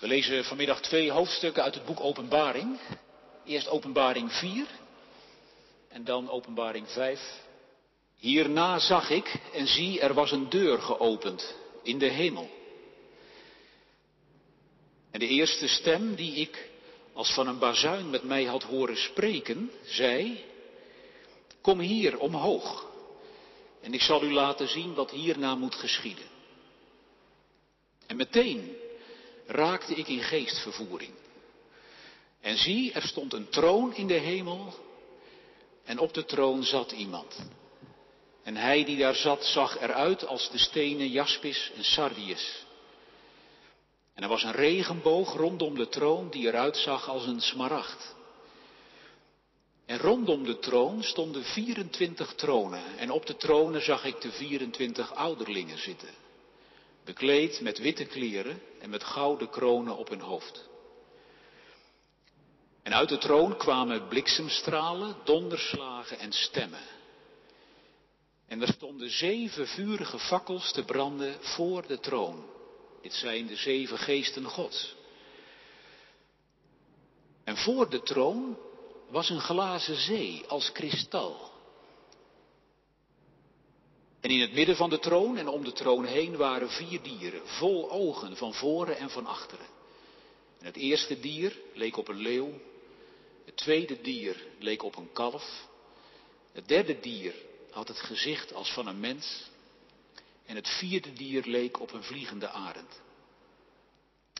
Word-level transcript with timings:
We 0.00 0.06
lezen 0.06 0.44
vanmiddag 0.44 0.80
twee 0.80 1.10
hoofdstukken 1.10 1.62
uit 1.62 1.74
het 1.74 1.84
boek 1.84 2.00
Openbaring. 2.00 2.78
Eerst 3.44 3.68
Openbaring 3.68 4.32
4 4.32 4.66
en 5.88 6.04
dan 6.04 6.30
Openbaring 6.30 6.88
5. 6.88 7.20
Hierna 8.16 8.78
zag 8.78 9.10
ik 9.10 9.34
en 9.52 9.66
zie, 9.66 10.00
er 10.00 10.14
was 10.14 10.32
een 10.32 10.48
deur 10.48 10.78
geopend 10.78 11.54
in 11.82 11.98
de 11.98 12.06
hemel. 12.06 12.50
En 15.10 15.20
de 15.20 15.26
eerste 15.26 15.68
stem 15.68 16.14
die 16.14 16.34
ik 16.34 16.70
als 17.12 17.34
van 17.34 17.48
een 17.48 17.58
bazuin 17.58 18.10
met 18.10 18.22
mij 18.22 18.44
had 18.44 18.62
horen 18.62 18.96
spreken, 18.96 19.70
zei, 19.84 20.44
kom 21.60 21.80
hier 21.80 22.18
omhoog 22.18 22.90
en 23.80 23.94
ik 23.94 24.02
zal 24.02 24.22
u 24.22 24.32
laten 24.32 24.68
zien 24.68 24.94
wat 24.94 25.10
hierna 25.10 25.54
moet 25.54 25.74
geschieden. 25.74 26.26
En 28.06 28.16
meteen 28.16 28.76
raakte 29.50 29.94
ik 29.94 30.08
in 30.08 30.22
geestvervoering. 30.22 31.12
En 32.40 32.56
zie, 32.56 32.92
er 32.92 33.02
stond 33.02 33.32
een 33.32 33.48
troon 33.48 33.94
in 33.94 34.06
de 34.06 34.14
hemel 34.14 34.74
en 35.84 35.98
op 35.98 36.14
de 36.14 36.24
troon 36.24 36.64
zat 36.64 36.92
iemand. 36.92 37.48
En 38.42 38.56
hij 38.56 38.84
die 38.84 38.96
daar 38.96 39.14
zat 39.14 39.44
zag 39.44 39.80
eruit 39.80 40.26
als 40.26 40.50
de 40.50 40.58
stenen 40.58 41.08
jaspis 41.08 41.72
en 41.76 41.84
sardius. 41.84 42.64
En 44.14 44.22
er 44.22 44.28
was 44.28 44.42
een 44.42 44.52
regenboog 44.52 45.34
rondom 45.34 45.74
de 45.74 45.88
troon 45.88 46.30
die 46.30 46.46
eruit 46.46 46.76
zag 46.76 47.08
als 47.08 47.26
een 47.26 47.40
smaragd. 47.40 48.14
En 49.86 49.98
rondom 49.98 50.44
de 50.44 50.58
troon 50.58 51.02
stonden 51.02 51.44
24 51.44 52.34
tronen. 52.34 52.98
En 52.98 53.10
op 53.10 53.26
de 53.26 53.36
tronen 53.36 53.82
zag 53.82 54.04
ik 54.04 54.20
de 54.20 54.30
24 54.30 55.14
ouderlingen 55.14 55.78
zitten. 55.78 56.08
Bekleed 57.10 57.60
met 57.60 57.78
witte 57.78 58.04
kleren 58.04 58.62
en 58.80 58.90
met 58.90 59.04
gouden 59.04 59.50
kronen 59.50 59.96
op 59.96 60.08
hun 60.08 60.20
hoofd. 60.20 60.68
En 62.82 62.94
uit 62.94 63.08
de 63.08 63.18
troon 63.18 63.56
kwamen 63.56 64.08
bliksemstralen, 64.08 65.16
donderslagen 65.24 66.18
en 66.18 66.32
stemmen. 66.32 66.82
En 68.46 68.62
er 68.62 68.72
stonden 68.72 69.10
zeven 69.10 69.66
vurige 69.66 70.18
fakkels 70.18 70.72
te 70.72 70.84
branden 70.84 71.36
voor 71.40 71.86
de 71.86 72.00
troon. 72.00 72.46
Dit 73.02 73.14
zijn 73.14 73.46
de 73.46 73.56
zeven 73.56 73.98
geesten 73.98 74.44
Gods. 74.44 74.94
En 77.44 77.56
voor 77.56 77.90
de 77.90 78.02
troon 78.02 78.58
was 79.08 79.30
een 79.30 79.40
glazen 79.40 79.96
zee 79.96 80.44
als 80.48 80.72
kristal. 80.72 81.49
En 84.20 84.30
in 84.30 84.40
het 84.40 84.52
midden 84.52 84.76
van 84.76 84.90
de 84.90 84.98
troon 84.98 85.36
en 85.36 85.48
om 85.48 85.64
de 85.64 85.72
troon 85.72 86.04
heen 86.04 86.36
waren 86.36 86.70
vier 86.70 87.02
dieren, 87.02 87.48
vol 87.48 87.90
ogen 87.90 88.36
van 88.36 88.54
voren 88.54 88.96
en 88.96 89.10
van 89.10 89.26
achteren. 89.26 89.66
En 90.58 90.66
het 90.66 90.76
eerste 90.76 91.20
dier 91.20 91.56
leek 91.74 91.96
op 91.96 92.08
een 92.08 92.20
leeuw, 92.20 92.52
het 93.44 93.56
tweede 93.56 94.00
dier 94.00 94.46
leek 94.58 94.82
op 94.82 94.96
een 94.96 95.12
kalf, 95.12 95.68
het 96.52 96.68
derde 96.68 97.00
dier 97.00 97.34
had 97.70 97.88
het 97.88 98.00
gezicht 98.00 98.54
als 98.54 98.72
van 98.72 98.86
een 98.86 99.00
mens 99.00 99.50
en 100.46 100.56
het 100.56 100.68
vierde 100.68 101.12
dier 101.12 101.42
leek 101.46 101.80
op 101.80 101.92
een 101.92 102.02
vliegende 102.02 102.48
arend. 102.48 103.00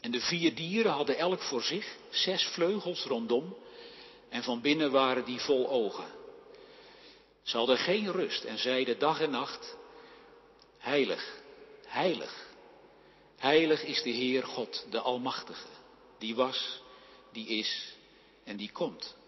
En 0.00 0.10
de 0.10 0.20
vier 0.20 0.54
dieren 0.54 0.92
hadden 0.92 1.18
elk 1.18 1.42
voor 1.42 1.62
zich 1.62 1.96
zes 2.10 2.44
vleugels 2.44 3.04
rondom 3.04 3.56
en 4.28 4.42
van 4.42 4.60
binnen 4.60 4.90
waren 4.90 5.24
die 5.24 5.40
vol 5.40 5.68
ogen. 5.70 6.19
Ze 7.42 7.56
hadden 7.56 7.78
geen 7.78 8.12
rust 8.12 8.44
en 8.44 8.58
zeiden 8.58 8.98
dag 8.98 9.20
en 9.20 9.30
nacht, 9.30 9.76
heilig, 10.78 11.42
heilig, 11.86 12.48
heilig 13.36 13.84
is 13.84 14.02
de 14.02 14.10
Heer 14.10 14.42
God, 14.42 14.86
de 14.90 15.00
Almachtige, 15.00 15.68
die 16.18 16.34
was, 16.34 16.82
die 17.32 17.46
is 17.46 17.94
en 18.44 18.56
die 18.56 18.72
komt. 18.72 19.18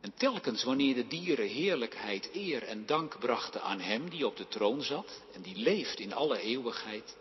En 0.00 0.14
telkens 0.16 0.64
wanneer 0.64 0.94
de 0.94 1.06
dieren 1.06 1.48
heerlijkheid, 1.48 2.30
eer 2.32 2.62
en 2.62 2.86
dank 2.86 3.18
brachten 3.18 3.62
aan 3.62 3.80
Hem 3.80 4.10
die 4.10 4.26
op 4.26 4.36
de 4.36 4.48
troon 4.48 4.82
zat 4.82 5.22
en 5.32 5.42
die 5.42 5.56
leeft 5.56 5.98
in 5.98 6.12
alle 6.12 6.38
eeuwigheid, 6.38 7.16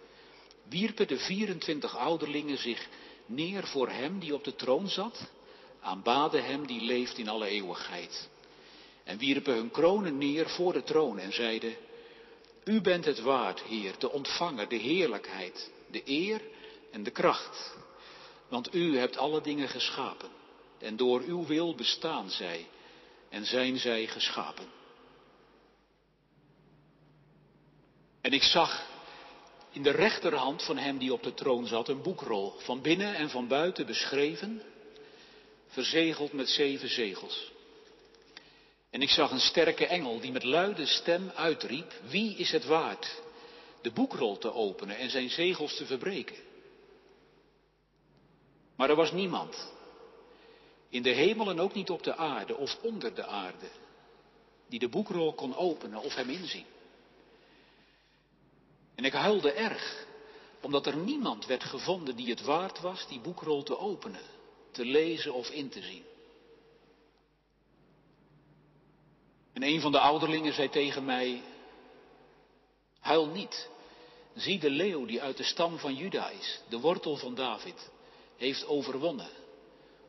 wierpen 0.69 1.07
de 1.07 1.17
24 1.17 1.97
ouderlingen 1.97 2.57
zich 2.57 2.87
neer 3.25 3.67
voor 3.67 3.89
Hem 3.89 4.19
die 4.19 4.33
op 4.33 4.43
de 4.43 4.55
troon 4.55 4.89
zat, 4.89 5.31
aanbaden 5.81 6.45
Hem 6.45 6.67
die 6.67 6.81
leeft 6.81 7.17
in 7.17 7.29
alle 7.29 7.47
eeuwigheid. 7.47 8.29
En 9.03 9.17
wierpen 9.17 9.53
hun 9.53 9.71
kronen 9.71 10.17
neer 10.17 10.49
voor 10.49 10.73
de 10.73 10.83
troon 10.83 11.19
en 11.19 11.33
zeiden, 11.33 11.75
U 12.63 12.81
bent 12.81 13.05
het 13.05 13.19
waard, 13.19 13.61
Heer, 13.61 13.97
te 13.97 14.11
ontvangen 14.11 14.69
de 14.69 14.75
heerlijkheid, 14.75 15.71
de 15.91 16.01
eer 16.05 16.41
en 16.91 17.03
de 17.03 17.11
kracht. 17.11 17.75
Want 18.47 18.75
U 18.75 18.97
hebt 18.97 19.17
alle 19.17 19.41
dingen 19.41 19.69
geschapen 19.69 20.29
en 20.79 20.95
door 20.95 21.21
Uw 21.21 21.45
wil 21.45 21.75
bestaan 21.75 22.29
zij 22.29 22.67
en 23.29 23.45
zijn 23.45 23.77
zij 23.77 24.07
geschapen. 24.07 24.65
En 28.21 28.31
ik 28.31 28.43
zag 28.43 28.85
in 29.71 29.83
de 29.83 29.91
rechterhand 29.91 30.63
van 30.63 30.77
hem 30.77 30.97
die 30.97 31.13
op 31.13 31.23
de 31.23 31.33
troon 31.33 31.67
zat 31.67 31.87
een 31.87 32.01
boekrol, 32.01 32.53
van 32.57 32.81
binnen 32.81 33.15
en 33.15 33.29
van 33.29 33.47
buiten 33.47 33.85
beschreven, 33.85 34.61
verzegeld 35.67 36.33
met 36.33 36.49
zeven 36.49 36.89
zegels. 36.89 37.52
En 38.93 39.01
ik 39.01 39.09
zag 39.09 39.31
een 39.31 39.39
sterke 39.39 39.87
engel 39.87 40.19
die 40.19 40.31
met 40.31 40.43
luide 40.43 40.85
stem 40.85 41.31
uitriep, 41.35 41.93
wie 42.09 42.35
is 42.35 42.51
het 42.51 42.65
waard 42.65 43.21
de 43.81 43.91
boekrol 43.91 44.37
te 44.37 44.53
openen 44.53 44.97
en 44.97 45.09
zijn 45.09 45.29
zegels 45.29 45.75
te 45.75 45.85
verbreken? 45.85 46.35
Maar 48.75 48.89
er 48.89 48.95
was 48.95 49.11
niemand, 49.11 49.71
in 50.89 51.01
de 51.01 51.09
hemel 51.09 51.49
en 51.49 51.59
ook 51.59 51.73
niet 51.73 51.89
op 51.89 52.03
de 52.03 52.15
aarde 52.15 52.57
of 52.57 52.77
onder 52.81 53.15
de 53.15 53.25
aarde, 53.25 53.69
die 54.67 54.79
de 54.79 54.89
boekrol 54.89 55.33
kon 55.33 55.55
openen 55.55 56.01
of 56.01 56.15
hem 56.15 56.29
inzien. 56.29 56.65
En 58.95 59.05
ik 59.05 59.13
huilde 59.13 59.51
erg, 59.51 60.05
omdat 60.61 60.85
er 60.85 60.97
niemand 60.97 61.45
werd 61.45 61.63
gevonden 61.63 62.15
die 62.15 62.29
het 62.29 62.41
waard 62.41 62.79
was 62.79 63.07
die 63.07 63.19
boekrol 63.19 63.63
te 63.63 63.77
openen, 63.77 64.25
te 64.71 64.85
lezen 64.85 65.33
of 65.33 65.49
in 65.49 65.69
te 65.69 65.81
zien. 65.81 66.03
En 69.53 69.63
een 69.63 69.81
van 69.81 69.91
de 69.91 69.99
ouderlingen 69.99 70.53
zei 70.53 70.69
tegen 70.69 71.05
mij, 71.05 71.41
huil 72.99 73.25
niet, 73.25 73.69
zie 74.35 74.59
de 74.59 74.69
leeuw 74.69 75.05
die 75.05 75.21
uit 75.21 75.37
de 75.37 75.43
stam 75.43 75.77
van 75.77 75.95
Juda 75.95 76.29
is, 76.29 76.59
de 76.69 76.79
wortel 76.79 77.17
van 77.17 77.35
David, 77.35 77.91
heeft 78.37 78.67
overwonnen 78.67 79.29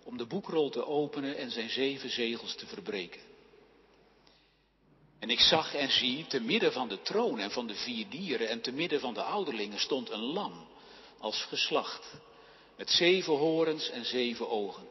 om 0.04 0.16
de 0.16 0.26
boekrol 0.26 0.70
te 0.70 0.86
openen 0.86 1.36
en 1.36 1.50
zijn 1.50 1.70
zeven 1.70 2.10
zegels 2.10 2.54
te 2.54 2.66
verbreken. 2.66 3.20
En 5.18 5.30
ik 5.30 5.40
zag 5.40 5.74
en 5.74 5.90
zie, 5.90 6.26
te 6.26 6.40
midden 6.40 6.72
van 6.72 6.88
de 6.88 7.02
troon 7.02 7.38
en 7.38 7.50
van 7.50 7.66
de 7.66 7.74
vier 7.74 8.08
dieren 8.08 8.48
en 8.48 8.60
te 8.60 8.72
midden 8.72 9.00
van 9.00 9.14
de 9.14 9.22
ouderlingen 9.22 9.78
stond 9.78 10.10
een 10.10 10.22
lam 10.22 10.66
als 11.18 11.42
geslacht, 11.42 12.14
met 12.76 12.90
zeven 12.90 13.32
horens 13.32 13.90
en 13.90 14.04
zeven 14.04 14.50
ogen. 14.50 14.86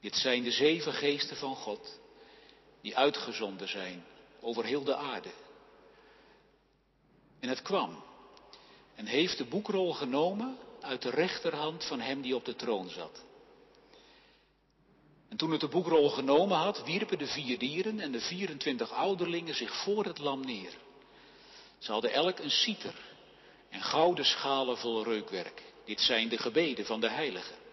Dit 0.00 0.16
zijn 0.16 0.42
de 0.42 0.50
zeven 0.50 0.92
geesten 0.92 1.36
van 1.36 1.56
God, 1.56 2.00
die 2.86 2.96
uitgezonden 2.96 3.68
zijn 3.68 4.04
over 4.40 4.64
heel 4.64 4.84
de 4.84 4.96
aarde. 4.96 5.30
En 7.40 7.48
het 7.48 7.62
kwam 7.62 8.04
en 8.94 9.06
heeft 9.06 9.38
de 9.38 9.44
boekrol 9.44 9.92
genomen 9.92 10.58
uit 10.80 11.02
de 11.02 11.10
rechterhand 11.10 11.84
van 11.84 12.00
hem 12.00 12.20
die 12.20 12.34
op 12.34 12.44
de 12.44 12.56
troon 12.56 12.88
zat. 12.88 13.24
En 15.28 15.36
toen 15.36 15.50
het 15.50 15.60
de 15.60 15.68
boekrol 15.68 16.10
genomen 16.10 16.56
had, 16.56 16.84
wierpen 16.84 17.18
de 17.18 17.26
vier 17.26 17.58
dieren 17.58 18.00
en 18.00 18.12
de 18.12 18.20
24 18.20 18.92
ouderlingen 18.92 19.54
zich 19.54 19.82
voor 19.82 20.04
het 20.04 20.18
lam 20.18 20.40
neer. 20.40 20.76
Ze 21.78 21.92
hadden 21.92 22.12
elk 22.12 22.38
een 22.38 22.50
citer 22.50 22.94
en 23.68 23.82
gouden 23.82 24.24
schalen 24.24 24.78
vol 24.78 25.04
reukwerk. 25.04 25.62
Dit 25.84 26.00
zijn 26.00 26.28
de 26.28 26.38
gebeden 26.38 26.86
van 26.86 27.00
de 27.00 27.10
heiligen. 27.10 27.65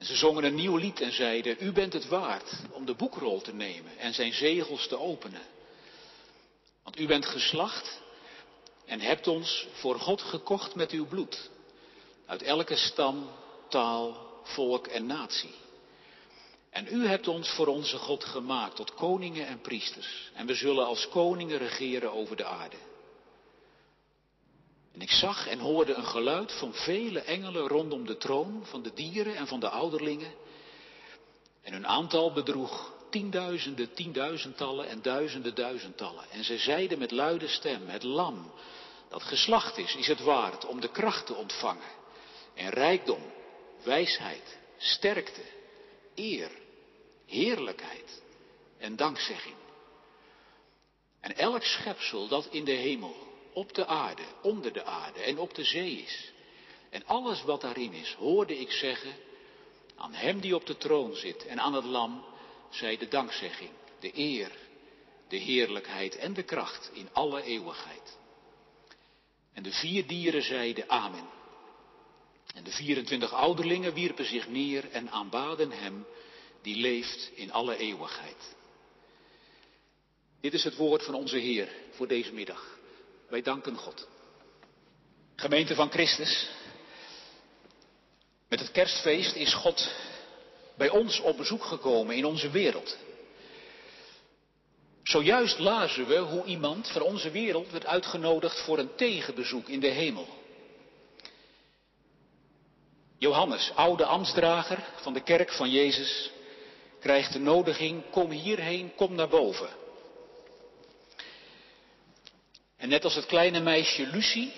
Ze 0.00 0.16
zongen 0.16 0.44
een 0.44 0.54
nieuw 0.54 0.76
lied 0.76 1.00
en 1.00 1.12
zeiden, 1.12 1.56
u 1.60 1.72
bent 1.72 1.92
het 1.92 2.08
waard 2.08 2.52
om 2.72 2.86
de 2.86 2.94
boekrol 2.94 3.40
te 3.40 3.54
nemen 3.54 3.98
en 3.98 4.14
zijn 4.14 4.32
zegels 4.32 4.88
te 4.88 4.98
openen. 4.98 5.42
Want 6.82 6.98
u 7.00 7.06
bent 7.06 7.26
geslacht 7.26 8.00
en 8.86 9.00
hebt 9.00 9.26
ons 9.26 9.66
voor 9.72 10.00
God 10.00 10.22
gekocht 10.22 10.74
met 10.74 10.90
uw 10.90 11.06
bloed. 11.06 11.50
Uit 12.26 12.42
elke 12.42 12.76
stam, 12.76 13.30
taal, 13.68 14.26
volk 14.42 14.86
en 14.86 15.06
natie. 15.06 15.54
En 16.70 16.86
u 16.90 17.06
hebt 17.06 17.28
ons 17.28 17.48
voor 17.48 17.66
onze 17.66 17.96
God 17.96 18.24
gemaakt 18.24 18.76
tot 18.76 18.94
koningen 18.94 19.46
en 19.46 19.60
priesters. 19.60 20.30
En 20.34 20.46
we 20.46 20.54
zullen 20.54 20.86
als 20.86 21.08
koningen 21.08 21.58
regeren 21.58 22.12
over 22.12 22.36
de 22.36 22.44
aarde. 22.44 22.76
En 24.94 25.00
ik 25.00 25.10
zag 25.10 25.48
en 25.48 25.58
hoorde 25.58 25.94
een 25.94 26.06
geluid 26.06 26.52
van 26.52 26.74
vele 26.74 27.20
engelen 27.20 27.68
rondom 27.68 28.06
de 28.06 28.16
troon, 28.16 28.66
van 28.66 28.82
de 28.82 28.92
dieren 28.94 29.36
en 29.36 29.46
van 29.46 29.60
de 29.60 29.68
ouderlingen. 29.68 30.34
En 31.62 31.72
hun 31.72 31.86
aantal 31.86 32.32
bedroeg 32.32 32.92
tienduizenden 33.10 33.94
tienduizendtallen 33.94 34.88
en 34.88 35.02
duizenden 35.02 35.54
duizendtallen. 35.54 36.30
En 36.30 36.44
zij 36.44 36.58
zeiden 36.58 36.98
met 36.98 37.10
luide 37.10 37.48
stem, 37.48 37.88
het 37.88 38.02
lam 38.02 38.52
dat 39.08 39.22
geslacht 39.22 39.78
is, 39.78 39.94
is 39.94 40.06
het 40.06 40.20
waard 40.20 40.64
om 40.64 40.80
de 40.80 40.90
kracht 40.90 41.26
te 41.26 41.34
ontvangen. 41.34 41.96
En 42.54 42.70
rijkdom, 42.70 43.32
wijsheid, 43.82 44.58
sterkte, 44.76 45.42
eer, 46.14 46.50
heerlijkheid 47.26 48.22
en 48.78 48.96
dankzegging. 48.96 49.54
En 51.20 51.36
elk 51.36 51.62
schepsel 51.62 52.28
dat 52.28 52.48
in 52.50 52.64
de 52.64 52.72
hemel, 52.72 53.27
op 53.58 53.74
de 53.74 53.86
aarde, 53.86 54.22
onder 54.42 54.72
de 54.72 54.84
aarde 54.84 55.20
en 55.20 55.38
op 55.38 55.54
de 55.54 55.64
zee 55.64 56.02
is, 56.02 56.32
en 56.90 57.06
alles 57.06 57.42
wat 57.42 57.60
daarin 57.60 57.92
is, 57.92 58.12
hoorde 58.12 58.58
ik 58.58 58.70
zeggen, 58.70 59.12
aan 59.96 60.14
hem 60.14 60.40
die 60.40 60.54
op 60.54 60.66
de 60.66 60.76
troon 60.76 61.14
zit 61.14 61.46
en 61.46 61.60
aan 61.60 61.74
het 61.74 61.84
lam, 61.84 62.24
zij 62.70 62.96
de 62.96 63.08
dankzegging, 63.08 63.70
de 64.00 64.10
eer, 64.18 64.52
de 65.28 65.36
heerlijkheid 65.36 66.16
en 66.16 66.34
de 66.34 66.42
kracht 66.42 66.90
in 66.92 67.08
alle 67.12 67.42
eeuwigheid. 67.42 68.16
En 69.52 69.62
de 69.62 69.72
vier 69.72 70.06
dieren 70.06 70.42
zeiden 70.42 70.88
Amen. 70.88 71.28
En 72.54 72.64
de 72.64 72.70
24 72.70 73.32
ouderlingen 73.32 73.94
wierpen 73.94 74.24
zich 74.24 74.48
neer 74.48 74.90
en 74.90 75.10
aanbaden 75.10 75.70
hem 75.70 76.06
die 76.62 76.76
leeft 76.76 77.30
in 77.34 77.52
alle 77.52 77.76
eeuwigheid. 77.76 78.56
Dit 80.40 80.54
is 80.54 80.64
het 80.64 80.76
woord 80.76 81.04
van 81.04 81.14
onze 81.14 81.38
Heer 81.38 81.68
voor 81.90 82.06
deze 82.08 82.32
middag. 82.32 82.77
Wij 83.28 83.42
danken 83.42 83.76
God. 83.76 84.08
Gemeente 85.36 85.74
van 85.74 85.90
Christus, 85.90 86.48
met 88.48 88.60
het 88.60 88.70
kerstfeest 88.70 89.34
is 89.34 89.54
God 89.54 89.90
bij 90.76 90.88
ons 90.88 91.20
op 91.20 91.36
bezoek 91.36 91.64
gekomen 91.64 92.16
in 92.16 92.24
onze 92.24 92.50
wereld. 92.50 92.96
Zojuist 95.02 95.58
lazen 95.58 96.06
we 96.06 96.16
hoe 96.16 96.44
iemand 96.44 96.88
van 96.88 97.02
onze 97.02 97.30
wereld 97.30 97.70
werd 97.70 97.86
uitgenodigd 97.86 98.60
voor 98.60 98.78
een 98.78 98.94
tegenbezoek 98.94 99.68
in 99.68 99.80
de 99.80 99.88
hemel. 99.88 100.28
Johannes, 103.18 103.72
oude 103.74 104.04
ambtsdrager 104.04 104.84
van 104.96 105.12
de 105.12 105.22
kerk 105.22 105.52
van 105.52 105.70
Jezus, 105.70 106.30
krijgt 107.00 107.32
de 107.32 107.38
nodiging, 107.38 108.10
kom 108.10 108.30
hierheen, 108.30 108.94
kom 108.94 109.14
naar 109.14 109.28
boven. 109.28 109.68
En 112.78 112.88
net 112.88 113.04
als 113.04 113.14
het 113.14 113.26
kleine 113.26 113.60
meisje 113.60 114.06
Lucie 114.06 114.52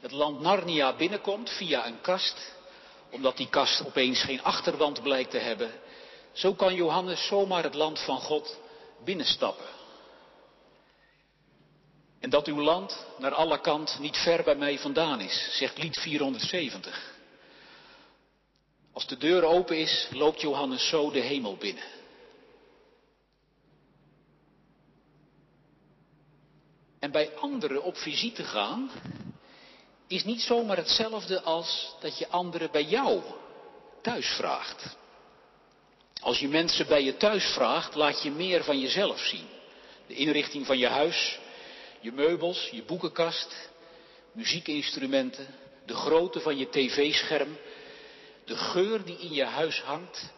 het 0.00 0.10
land 0.10 0.40
Narnia 0.40 0.96
binnenkomt 0.96 1.50
via 1.50 1.86
een 1.86 2.00
kast, 2.00 2.54
omdat 3.10 3.36
die 3.36 3.48
kast 3.48 3.86
opeens 3.86 4.22
geen 4.22 4.42
achterwand 4.42 5.02
blijkt 5.02 5.30
te 5.30 5.38
hebben, 5.38 5.70
zo 6.32 6.54
kan 6.54 6.74
Johannes 6.74 7.26
zomaar 7.26 7.62
het 7.62 7.74
land 7.74 8.00
van 8.00 8.20
God 8.20 8.58
binnenstappen. 9.04 9.66
En 12.20 12.30
dat 12.30 12.46
uw 12.46 12.60
land 12.60 13.06
naar 13.18 13.34
alle 13.34 13.60
kant 13.60 13.98
niet 14.00 14.16
ver 14.16 14.42
bij 14.42 14.54
mij 14.54 14.78
vandaan 14.78 15.20
is, 15.20 15.48
zegt 15.52 15.78
lied 15.78 15.98
470. 15.98 17.12
Als 18.92 19.06
de 19.06 19.16
deur 19.16 19.44
open 19.44 19.78
is, 19.78 20.08
loopt 20.10 20.40
Johannes 20.40 20.88
zo 20.88 21.10
de 21.10 21.20
hemel 21.20 21.56
binnen. 21.56 21.84
En 27.02 27.10
bij 27.10 27.30
anderen 27.36 27.82
op 27.82 27.96
visite 27.96 28.44
gaan 28.44 28.90
is 30.06 30.24
niet 30.24 30.40
zomaar 30.40 30.76
hetzelfde 30.76 31.40
als 31.40 31.94
dat 32.00 32.18
je 32.18 32.28
anderen 32.28 32.70
bij 32.70 32.84
jou 32.84 33.22
thuis 34.02 34.26
vraagt. 34.26 34.96
Als 36.20 36.38
je 36.38 36.48
mensen 36.48 36.86
bij 36.86 37.02
je 37.02 37.16
thuis 37.16 37.44
vraagt, 37.44 37.94
laat 37.94 38.22
je 38.22 38.30
meer 38.30 38.64
van 38.64 38.80
jezelf 38.80 39.20
zien. 39.20 39.46
De 40.06 40.14
inrichting 40.14 40.66
van 40.66 40.78
je 40.78 40.86
huis, 40.86 41.38
je 42.00 42.12
meubels, 42.12 42.68
je 42.68 42.82
boekenkast, 42.82 43.70
muziekinstrumenten, 44.32 45.46
de 45.86 45.94
grootte 45.94 46.40
van 46.40 46.58
je 46.58 46.68
tv-scherm, 46.68 47.56
de 48.44 48.56
geur 48.56 49.04
die 49.04 49.18
in 49.18 49.32
je 49.32 49.44
huis 49.44 49.80
hangt. 49.80 50.32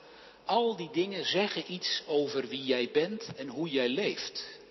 Al 0.45 0.77
die 0.77 0.91
dingen 0.93 1.25
zeggen 1.25 1.73
iets 1.73 2.03
over 2.07 2.49
wie 2.49 2.65
jij 2.65 2.91
bent 2.93 3.35
en 3.37 3.49
hoe 3.49 3.69
jij 3.69 3.89
leeft. 3.89 4.63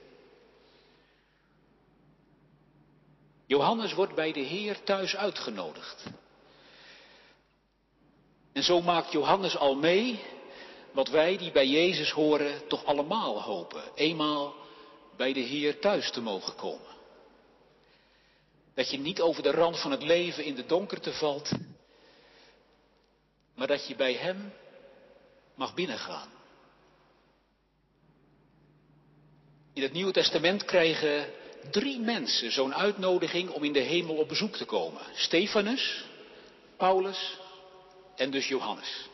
Johannes 3.45 3.93
wordt 3.93 4.15
bij 4.15 4.31
de 4.31 4.39
Heer 4.39 4.83
thuis 4.83 5.15
uitgenodigd. 5.15 6.05
En 8.53 8.63
zo 8.63 8.81
maakt 8.81 9.11
Johannes 9.11 9.57
al 9.57 9.75
mee 9.75 10.19
wat 10.91 11.09
wij 11.09 11.37
die 11.37 11.51
bij 11.51 11.67
Jezus 11.67 12.11
horen 12.11 12.67
toch 12.67 12.85
allemaal 12.85 13.41
hopen. 13.41 13.83
Eenmaal 13.95 14.55
bij 15.15 15.33
de 15.33 15.39
Heer 15.39 15.79
thuis 15.79 16.11
te 16.11 16.21
mogen 16.21 16.55
komen. 16.55 16.91
Dat 18.73 18.91
je 18.91 18.99
niet 18.99 19.21
over 19.21 19.43
de 19.43 19.51
rand 19.51 19.79
van 19.79 19.91
het 19.91 20.03
leven 20.03 20.43
in 20.43 20.55
de 20.55 20.65
donkerte 20.65 21.13
valt, 21.13 21.51
maar 23.55 23.67
dat 23.67 23.87
je 23.87 23.95
bij 23.95 24.13
Hem 24.13 24.53
mag 25.55 25.73
binnengaan. 25.73 26.29
In 29.73 29.81
het 29.81 29.93
Nieuwe 29.93 30.11
Testament 30.11 30.65
krijgen 30.65 31.25
drie 31.71 31.99
mensen 31.99 32.51
zo'n 32.51 32.75
uitnodiging 32.75 33.49
om 33.49 33.63
in 33.63 33.73
de 33.73 33.79
hemel 33.79 34.15
op 34.15 34.27
bezoek 34.27 34.55
te 34.55 34.65
komen. 34.65 35.01
Stefanus, 35.15 36.03
Paulus 36.77 37.37
en 38.15 38.31
dus 38.31 38.47
Johannes. 38.47 39.09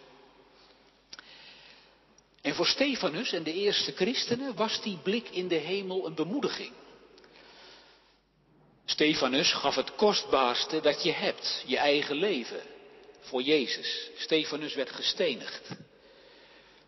En 2.42 2.56
voor 2.56 2.68
Stefanus 2.68 3.32
en 3.32 3.44
de 3.44 3.54
eerste 3.54 3.92
christenen 3.92 4.56
was 4.56 4.82
die 4.82 4.98
blik 5.04 5.30
in 5.30 5.48
de 5.48 5.56
hemel 5.56 6.06
een 6.06 6.16
bemoediging. 6.16 6.72
Stefanus 8.86 9.54
gaf 9.54 9.76
het 9.76 9.96
kostbaarste 9.96 10.82
dat 10.82 11.04
je 11.04 11.12
hebt, 11.12 11.64
je 11.66 11.78
eigen 11.78 12.16
leven, 12.16 12.62
voor 13.20 13.42
Jezus. 13.42 14.10
Stefanus 14.18 14.74
werd 14.74 14.92
gestenigd. 14.92 15.70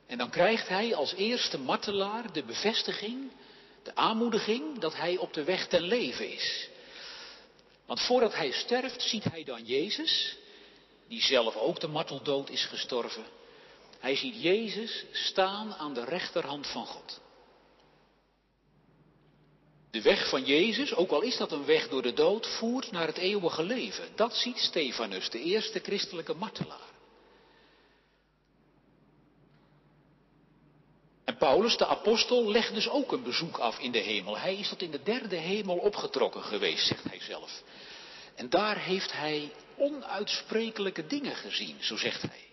En 0.07 0.17
dan 0.17 0.29
krijgt 0.29 0.67
hij 0.67 0.95
als 0.95 1.13
eerste 1.13 1.59
martelaar 1.59 2.33
de 2.33 2.43
bevestiging, 2.43 3.31
de 3.83 3.95
aanmoediging 3.95 4.79
dat 4.79 4.95
hij 4.95 5.17
op 5.17 5.33
de 5.33 5.43
weg 5.43 5.67
ten 5.67 5.81
leven 5.81 6.31
is. 6.31 6.69
Want 7.85 8.01
voordat 8.01 8.35
hij 8.35 8.51
sterft 8.51 9.01
ziet 9.01 9.23
hij 9.23 9.43
dan 9.43 9.65
Jezus, 9.65 10.37
die 11.07 11.21
zelf 11.21 11.55
ook 11.55 11.79
de 11.79 11.87
marteldood 11.87 12.49
is 12.49 12.65
gestorven. 12.65 13.25
Hij 13.99 14.15
ziet 14.15 14.41
Jezus 14.41 15.05
staan 15.11 15.73
aan 15.73 15.93
de 15.93 16.03
rechterhand 16.03 16.67
van 16.67 16.85
God. 16.85 17.21
De 19.91 20.01
weg 20.01 20.29
van 20.29 20.45
Jezus, 20.45 20.95
ook 20.95 21.11
al 21.11 21.21
is 21.21 21.37
dat 21.37 21.51
een 21.51 21.65
weg 21.65 21.89
door 21.89 22.01
de 22.01 22.13
dood, 22.13 22.47
voert 22.47 22.91
naar 22.91 23.07
het 23.07 23.17
eeuwige 23.17 23.63
leven. 23.63 24.09
Dat 24.15 24.35
ziet 24.35 24.57
Stefanus, 24.57 25.29
de 25.29 25.41
eerste 25.41 25.79
christelijke 25.79 26.33
martelaar. 26.33 26.90
Paulus, 31.47 31.77
de 31.77 31.85
apostel, 31.85 32.51
legt 32.51 32.73
dus 32.73 32.89
ook 32.89 33.11
een 33.11 33.23
bezoek 33.23 33.57
af 33.57 33.79
in 33.79 33.91
de 33.91 33.99
hemel. 33.99 34.37
Hij 34.37 34.55
is 34.55 34.69
tot 34.69 34.81
in 34.81 34.91
de 34.91 35.03
derde 35.03 35.35
hemel 35.35 35.77
opgetrokken 35.77 36.43
geweest, 36.43 36.87
zegt 36.87 37.03
hij 37.03 37.19
zelf. 37.19 37.63
En 38.35 38.49
daar 38.49 38.77
heeft 38.77 39.11
hij 39.11 39.51
onuitsprekelijke 39.77 41.07
dingen 41.07 41.35
gezien, 41.35 41.77
zo 41.79 41.97
zegt 41.97 42.21
hij. 42.21 42.47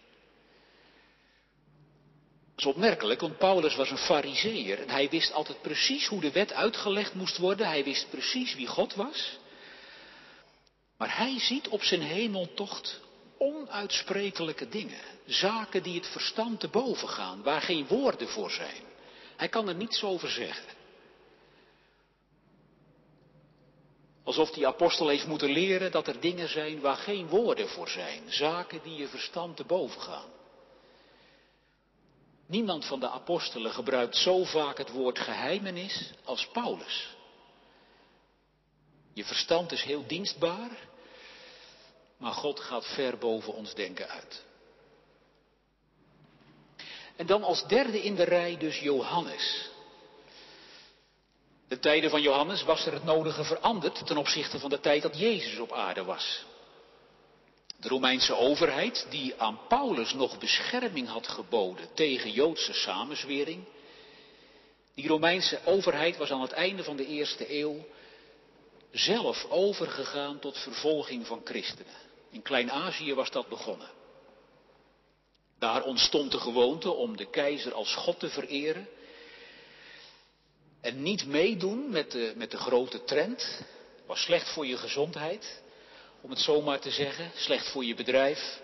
Dat 2.55 2.67
is 2.67 2.67
opmerkelijk, 2.67 3.21
want 3.21 3.39
Paulus 3.39 3.77
was 3.77 3.91
een 3.91 3.99
fariseer 3.99 4.81
en 4.81 4.91
hij 4.91 5.09
wist 5.09 5.33
altijd 5.33 5.63
precies 5.63 6.07
hoe 6.07 6.21
de 6.21 6.33
wet 6.33 6.53
uitgelegd 6.53 7.15
moest 7.15 7.39
worden. 7.39 7.67
Hij 7.67 7.85
wist 7.85 8.11
precies 8.11 8.55
wie 8.55 8.67
God 8.67 8.95
was. 8.95 9.39
Maar 10.97 11.17
hij 11.17 11.39
ziet 11.39 11.69
op 11.69 11.83
zijn 11.83 12.03
hemeltocht 12.03 13.01
onuitsprekelijke 13.39 14.69
dingen. 14.69 15.01
Zaken 15.27 15.83
die 15.83 15.95
het 15.95 16.07
verstand 16.07 16.61
te 16.61 16.69
boven 16.69 17.09
gaan, 17.09 17.43
waar 17.43 17.61
geen 17.61 17.87
woorden 17.87 18.29
voor 18.29 18.51
zijn. 18.51 18.83
Hij 19.37 19.49
kan 19.49 19.69
er 19.69 19.75
niets 19.75 20.03
over 20.03 20.31
zeggen. 20.31 20.77
Alsof 24.25 24.51
die 24.51 24.67
apostel 24.67 25.09
heeft 25.09 25.27
moeten 25.27 25.51
leren 25.51 25.91
dat 25.91 26.07
er 26.07 26.21
dingen 26.21 26.49
zijn 26.49 26.81
waar 26.81 26.97
geen 26.97 27.29
woorden 27.29 27.69
voor 27.69 27.89
zijn. 27.89 28.23
Zaken 28.27 28.81
die 28.83 28.95
je 28.95 29.09
verstand 29.09 29.57
te 29.57 29.65
boven 29.65 30.01
gaan. 30.01 30.31
Niemand 32.47 32.85
van 32.85 33.01
de 33.01 33.09
apostelen 33.09 33.73
gebruikt 33.73 34.17
zo 34.17 34.45
vaak 34.45 34.79
het 34.79 34.91
woord 34.91 35.19
geheimenis 35.19 36.11
als 36.25 36.49
Paulus. 36.49 37.17
Je 39.13 39.25
verstand 39.25 39.73
is 39.73 39.83
heel 39.83 40.07
dienstbaar, 40.07 40.71
maar 42.19 42.33
God 42.33 42.61
gaat 42.61 42.87
ver 42.87 43.19
boven 43.19 43.55
ons 43.55 43.75
denken 43.75 44.09
uit. 44.09 44.45
En 47.17 47.27
dan 47.27 47.43
als 47.43 47.67
derde 47.67 48.03
in 48.03 48.15
de 48.15 48.23
rij 48.23 48.57
dus 48.57 48.79
Johannes. 48.79 49.71
De 51.69 51.79
tijden 51.79 52.11
van 52.11 52.23
Johannes 52.23 52.63
was 52.63 52.87
er 52.87 52.93
het 52.93 53.05
nodige 53.05 53.45
veranderd 53.45 54.07
ten 54.07 54.17
opzichte 54.17 54.59
van 54.59 54.71
de 54.71 54.81
tijd 54.81 55.03
dat 55.03 55.19
Jezus 55.19 55.59
op 55.59 55.73
aarde 55.73 56.05
was. 56.05 56.45
De 57.77 57.89
Romeinse 57.89 58.37
overheid, 58.37 59.07
die 59.11 59.41
aan 59.41 59.61
Paulus 59.69 60.13
nog 60.13 60.39
bescherming 60.39 61.09
had 61.09 61.29
geboden 61.29 61.95
tegen 61.95 62.31
Joodse 62.31 62.73
samenzwering, 62.73 63.65
die 64.95 65.09
Romeinse 65.09 65.61
overheid 65.65 66.17
was 66.17 66.31
aan 66.31 66.41
het 66.41 66.53
einde 66.53 66.85
van 66.85 66.97
de 66.97 67.07
eerste 67.07 67.59
eeuw 67.59 67.87
zelf 68.91 69.47
overgegaan 69.49 70.39
tot 70.39 70.59
vervolging 70.59 71.27
van 71.27 71.41
christenen. 71.45 72.08
In 72.31 72.43
Klein-Azië 72.43 73.15
was 73.15 73.31
dat 73.31 73.49
begonnen. 73.49 73.91
Daar 75.59 75.83
ontstond 75.83 76.33
de 76.33 76.39
gewoonte 76.39 76.91
om 76.91 77.17
de 77.17 77.31
keizer 77.31 77.75
als 77.75 77.95
God 77.95 78.19
te 78.19 78.29
vereren. 78.29 78.89
En 80.81 81.03
niet 81.03 81.27
meedoen 81.27 81.91
met 81.91 82.11
de, 82.11 82.33
met 82.37 82.51
de 82.51 82.57
grote 82.57 83.05
trend 83.05 83.63
was 84.07 84.23
slecht 84.23 84.49
voor 84.53 84.67
je 84.67 84.77
gezondheid, 84.77 85.63
om 86.21 86.31
het 86.31 86.39
zomaar 86.39 86.81
te 86.81 86.91
zeggen, 86.91 87.31
slecht 87.35 87.69
voor 87.69 87.85
je 87.85 87.95
bedrijf, 87.95 88.61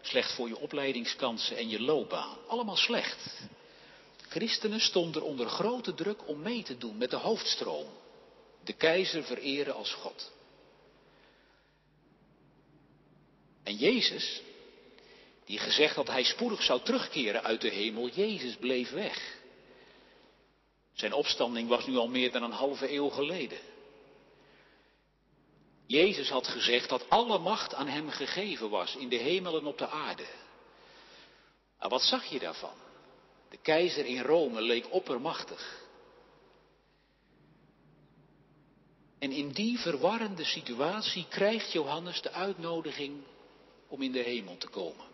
slecht 0.00 0.32
voor 0.32 0.48
je 0.48 0.58
opleidingskansen 0.58 1.56
en 1.56 1.68
je 1.68 1.80
loopbaan. 1.80 2.36
Allemaal 2.46 2.76
slecht. 2.76 3.40
Christenen 4.28 4.80
stonden 4.80 5.22
onder 5.22 5.46
grote 5.48 5.94
druk 5.94 6.28
om 6.28 6.42
mee 6.42 6.62
te 6.62 6.78
doen 6.78 6.96
met 6.96 7.10
de 7.10 7.16
hoofdstroom. 7.16 7.86
De 8.64 8.72
keizer 8.72 9.24
vereren 9.24 9.74
als 9.74 9.92
God. 9.92 10.32
En 13.62 13.76
Jezus, 13.76 14.42
die 15.44 15.58
gezegd 15.58 15.94
had 15.94 16.06
hij 16.06 16.22
spoedig 16.22 16.62
zou 16.62 16.82
terugkeren 16.82 17.42
uit 17.42 17.60
de 17.60 17.68
hemel, 17.68 18.08
Jezus 18.08 18.56
bleef 18.56 18.90
weg. 18.90 19.40
Zijn 20.92 21.12
opstanding 21.12 21.68
was 21.68 21.86
nu 21.86 21.96
al 21.96 22.08
meer 22.08 22.32
dan 22.32 22.42
een 22.42 22.50
halve 22.50 22.92
eeuw 22.92 23.08
geleden. 23.08 23.58
Jezus 25.86 26.28
had 26.28 26.46
gezegd 26.46 26.88
dat 26.88 27.08
alle 27.08 27.38
macht 27.38 27.74
aan 27.74 27.88
hem 27.88 28.10
gegeven 28.10 28.70
was 28.70 28.96
in 28.96 29.08
de 29.08 29.16
hemel 29.16 29.58
en 29.58 29.66
op 29.66 29.78
de 29.78 29.88
aarde. 29.88 30.26
Maar 31.78 31.88
wat 31.88 32.02
zag 32.02 32.24
je 32.24 32.38
daarvan? 32.38 32.74
De 33.50 33.56
keizer 33.56 34.06
in 34.06 34.22
Rome 34.22 34.60
leek 34.60 34.92
oppermachtig. 34.92 35.80
En 39.18 39.32
in 39.32 39.48
die 39.48 39.78
verwarrende 39.78 40.44
situatie 40.44 41.26
krijgt 41.28 41.72
Johannes 41.72 42.22
de 42.22 42.30
uitnodiging 42.30 43.22
om 43.92 44.02
in 44.02 44.12
de 44.12 44.22
hemel 44.22 44.58
te 44.58 44.68
komen. 44.68 45.04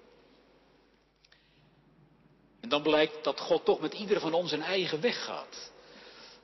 En 2.61 2.69
dan 2.69 2.83
blijkt 2.83 3.25
dat 3.25 3.41
God 3.41 3.65
toch 3.65 3.81
met 3.81 3.95
ieder 3.95 4.21
van 4.21 4.35
ons 4.35 4.53
een 4.53 4.63
eigen 4.63 5.01
weg 5.01 5.25
gaat. 5.25 5.71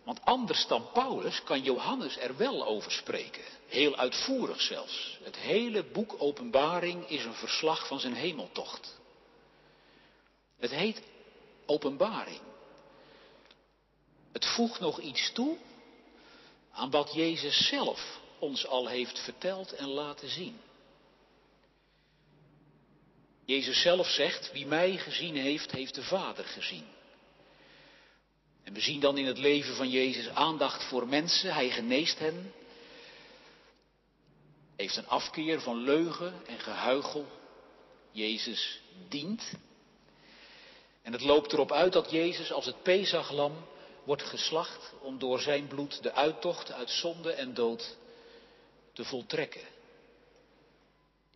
Want 0.05 0.25
anders 0.25 0.67
dan 0.67 0.91
Paulus 0.93 1.43
kan 1.43 1.63
Johannes 1.63 2.19
er 2.19 2.37
wel 2.37 2.67
over 2.67 2.93
spreken. 2.93 3.43
Heel 3.67 3.97
uitvoerig 3.97 4.61
zelfs. 4.61 5.19
Het 5.23 5.37
hele 5.37 5.85
boek 5.85 6.15
Openbaring 6.19 7.09
is 7.09 7.25
een 7.25 7.35
verslag 7.35 7.87
van 7.87 8.01
zijn 8.01 8.15
hemeltocht. 8.15 8.99
Het 10.59 10.71
heet 10.71 11.03
Openbaring. 11.67 12.41
Het 14.33 14.47
voegt 14.47 14.81
nog 14.81 15.01
iets 15.01 15.33
toe 15.33 15.57
aan 16.73 16.91
wat 16.91 17.15
Jezus 17.15 17.67
zelf 17.67 18.21
ons 18.39 18.67
al 18.67 18.87
heeft 18.89 19.19
verteld 19.19 19.73
en 19.73 19.89
laten 19.89 20.29
zien. 20.29 20.61
Jezus 23.45 23.81
zelf 23.81 24.09
zegt, 24.09 24.53
wie 24.53 24.67
mij 24.67 24.97
gezien 24.97 25.37
heeft, 25.37 25.71
heeft 25.71 25.95
de 25.95 26.03
Vader 26.03 26.45
gezien. 26.45 26.85
En 28.65 28.73
we 28.73 28.81
zien 28.81 29.01
dan 29.01 29.19
in 29.19 29.27
het 29.27 29.39
leven 29.39 29.75
van 29.75 29.91
Jezus 29.91 30.29
aandacht 30.29 30.85
voor 30.85 31.09
mensen. 31.09 31.55
Hij 31.55 31.71
geneest 31.71 32.19
hen. 32.19 32.53
Heeft 34.77 34.97
een 34.97 35.09
afkeer 35.09 35.61
van 35.61 35.77
leugen 35.77 36.35
en 36.47 36.59
gehuichel. 36.59 37.27
Jezus 38.11 38.81
dient. 39.09 39.53
En 41.03 41.13
het 41.13 41.23
loopt 41.23 41.53
erop 41.53 41.73
uit 41.73 41.93
dat 41.93 42.11
Jezus 42.11 42.53
als 42.53 42.67
het 42.67 42.83
Pesachlam 42.83 43.67
wordt 44.05 44.23
geslacht 44.23 44.93
om 45.01 45.19
door 45.19 45.41
zijn 45.41 45.67
bloed 45.67 46.03
de 46.03 46.13
uittocht 46.13 46.73
uit 46.73 46.91
zonde 46.91 47.33
en 47.33 47.55
dood 47.55 47.97
te 48.93 49.05
voltrekken. 49.05 49.74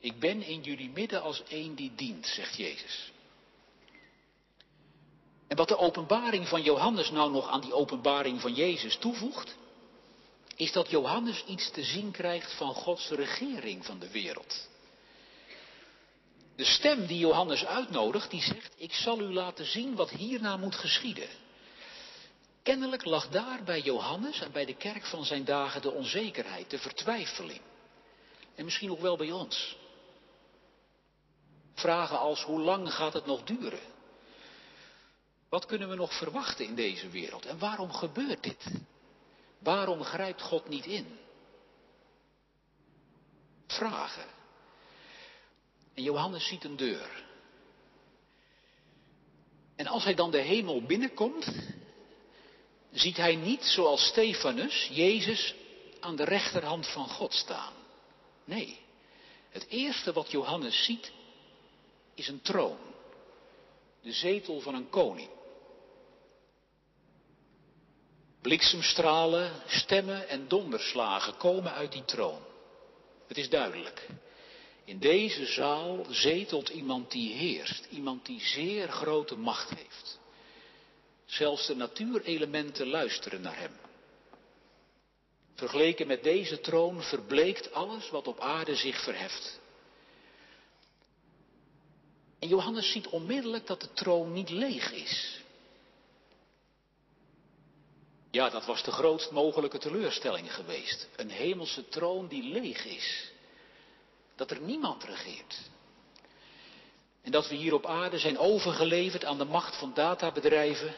Ik 0.01 0.19
ben 0.19 0.43
in 0.43 0.61
jullie 0.61 0.91
midden 0.91 1.23
als 1.23 1.43
één 1.49 1.75
die 1.75 1.93
dient, 1.95 2.27
zegt 2.27 2.57
Jezus. 2.57 3.13
En 5.49 5.57
wat 5.57 5.69
de 5.69 5.79
openbaring 5.79 6.49
van 6.49 6.63
Johannes 6.63 7.11
nou 7.11 7.31
nog 7.31 7.49
aan 7.49 7.61
die 7.61 7.73
openbaring 7.73 8.41
van 8.41 8.55
Jezus 8.55 8.97
toevoegt, 8.97 9.57
is 10.57 10.73
dat 10.73 10.91
Johannes 10.91 11.45
iets 11.47 11.71
te 11.71 11.83
zien 11.83 12.11
krijgt 12.11 12.53
van 12.53 12.75
Gods 12.75 13.09
regering 13.09 13.85
van 13.85 13.99
de 13.99 14.11
wereld. 14.11 14.69
De 16.57 16.65
stem 16.65 17.07
die 17.07 17.19
Johannes 17.19 17.65
uitnodigt, 17.65 18.31
die 18.31 18.43
zegt, 18.43 18.75
ik 18.77 18.93
zal 18.93 19.21
u 19.21 19.33
laten 19.33 19.65
zien 19.65 19.95
wat 19.95 20.11
hierna 20.11 20.57
moet 20.57 20.75
geschieden. 20.75 21.29
Kennelijk 22.63 23.05
lag 23.05 23.29
daar 23.29 23.63
bij 23.65 23.81
Johannes 23.81 24.41
en 24.41 24.53
bij 24.53 24.65
de 24.65 24.75
kerk 24.75 25.07
van 25.07 25.25
zijn 25.25 25.45
dagen 25.45 25.83
de 25.83 25.93
onzekerheid, 25.93 26.71
de 26.71 26.79
vertwijfeling. 26.79 27.61
En 28.55 28.65
misschien 28.65 28.91
ook 28.91 29.01
wel 29.01 29.17
bij 29.17 29.33
ons. 29.33 29.77
Vragen 31.79 32.19
als 32.19 32.43
hoe 32.43 32.61
lang 32.61 32.95
gaat 32.95 33.13
het 33.13 33.27
nog 33.27 33.43
duren? 33.43 33.81
Wat 35.49 35.67
kunnen 35.67 35.89
we 35.89 35.95
nog 35.95 36.19
verwachten 36.19 36.65
in 36.65 36.75
deze 36.75 37.09
wereld? 37.09 37.47
En 37.47 37.59
waarom 37.59 37.93
gebeurt 37.93 38.43
dit? 38.43 38.65
Waarom 39.59 40.03
grijpt 40.03 40.43
God 40.43 40.69
niet 40.69 40.87
in? 40.87 41.19
Vragen. 43.67 44.27
En 45.95 46.03
Johannes 46.03 46.47
ziet 46.47 46.65
een 46.65 46.77
deur. 46.77 47.25
En 49.77 49.87
als 49.87 50.05
hij 50.05 50.15
dan 50.15 50.31
de 50.31 50.41
hemel 50.41 50.83
binnenkomt, 50.83 51.53
ziet 52.93 53.17
hij 53.17 53.37
niet 53.37 53.65
zoals 53.65 54.07
Stefanus 54.07 54.89
Jezus 54.93 55.55
aan 56.01 56.17
de 56.17 56.25
rechterhand 56.25 56.87
van 56.87 57.09
God 57.09 57.35
staan. 57.35 57.73
Nee, 58.45 58.79
het 59.51 59.67
eerste 59.69 60.13
wat 60.13 60.31
Johannes 60.31 60.85
ziet 60.85 61.13
is 62.19 62.29
een 62.29 62.43
troon, 62.43 62.79
de 64.03 64.13
zetel 64.13 64.61
van 64.61 64.75
een 64.75 64.89
koning. 64.89 65.29
Bliksemstralen, 68.43 69.53
stemmen 69.67 70.29
en 70.29 70.49
donderslagen 70.49 71.37
komen 71.37 71.73
uit 71.73 71.93
die 71.93 72.05
troon. 72.05 72.43
Het 73.27 73.39
is 73.39 73.49
duidelijk. 73.49 74.07
In 74.85 74.99
deze 74.99 75.47
zaal 75.47 76.07
zetelt 76.11 76.69
iemand 76.69 77.11
die 77.11 77.35
heerst, 77.35 77.87
iemand 77.91 78.27
die 78.27 78.41
zeer 78.41 78.89
grote 78.89 79.37
macht 79.37 79.71
heeft. 79.75 80.19
Zelfs 81.25 81.67
de 81.67 81.75
natuurelementen 81.75 82.87
luisteren 82.87 83.41
naar 83.41 83.59
hem. 83.59 83.77
Vergeleken 85.55 86.07
met 86.07 86.23
deze 86.23 86.61
troon 86.61 87.03
verbleekt 87.03 87.73
alles 87.73 88.11
wat 88.11 88.27
op 88.29 88.41
aarde 88.41 88.75
zich 88.75 89.03
verheft. 89.03 89.61
En 92.39 92.49
Johannes 92.49 92.91
ziet 92.91 93.09
onmiddellijk 93.09 93.67
dat 93.67 93.81
de 93.81 93.93
troon 93.93 94.33
niet 94.33 94.51
leeg 94.51 94.93
is. 94.93 95.41
Ja, 98.31 98.51
dat 98.51 98.65
was 98.65 98.83
de 98.83 98.91
grootst 98.91 99.31
mogelijke 99.31 99.79
teleurstelling 99.79 100.55
geweest. 100.55 101.09
Een 101.17 101.31
hemelse 101.31 101.89
troon 101.89 102.29
die 102.29 102.43
leeg 102.43 102.85
is. 102.85 103.31
Dat 104.35 104.51
er 104.51 104.61
niemand 104.61 105.05
regeert. 105.05 105.59
En 107.23 107.31
dat 107.31 107.49
we 107.49 107.55
hier 107.55 107.75
op 107.75 107.87
aarde 107.87 108.19
zijn 108.19 108.39
overgeleverd 108.39 109.25
aan 109.25 109.39
de 109.39 109.45
macht 109.45 109.77
van 109.77 109.95
databedrijven, 109.95 110.95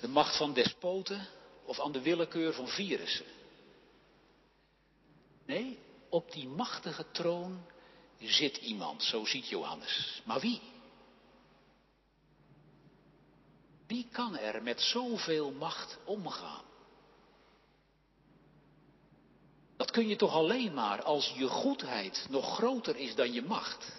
de 0.00 0.08
macht 0.08 0.36
van 0.36 0.52
despoten 0.52 1.28
of 1.64 1.80
aan 1.80 1.92
de 1.92 2.02
willekeur 2.02 2.52
van 2.52 2.68
virussen. 2.68 3.26
Nee, 5.46 5.78
op 6.08 6.32
die 6.32 6.48
machtige 6.48 7.04
troon 7.10 7.66
zit 8.30 8.56
iemand, 8.56 9.02
zo 9.02 9.24
ziet 9.24 9.48
Johannes. 9.48 10.22
Maar 10.24 10.40
wie? 10.40 10.60
Wie 13.86 14.08
kan 14.12 14.38
er 14.38 14.62
met 14.62 14.80
zoveel 14.80 15.50
macht 15.50 15.98
omgaan? 16.04 16.64
Dat 19.76 19.90
kun 19.90 20.08
je 20.08 20.16
toch 20.16 20.32
alleen 20.32 20.74
maar 20.74 21.02
als 21.02 21.32
je 21.36 21.48
goedheid 21.48 22.26
nog 22.30 22.54
groter 22.54 22.96
is 22.96 23.14
dan 23.14 23.32
je 23.32 23.42
macht. 23.42 23.92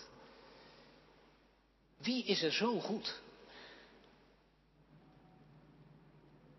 Wie 1.97 2.23
is 2.23 2.41
er 2.41 2.51
zo 2.51 2.79
goed? 2.79 3.21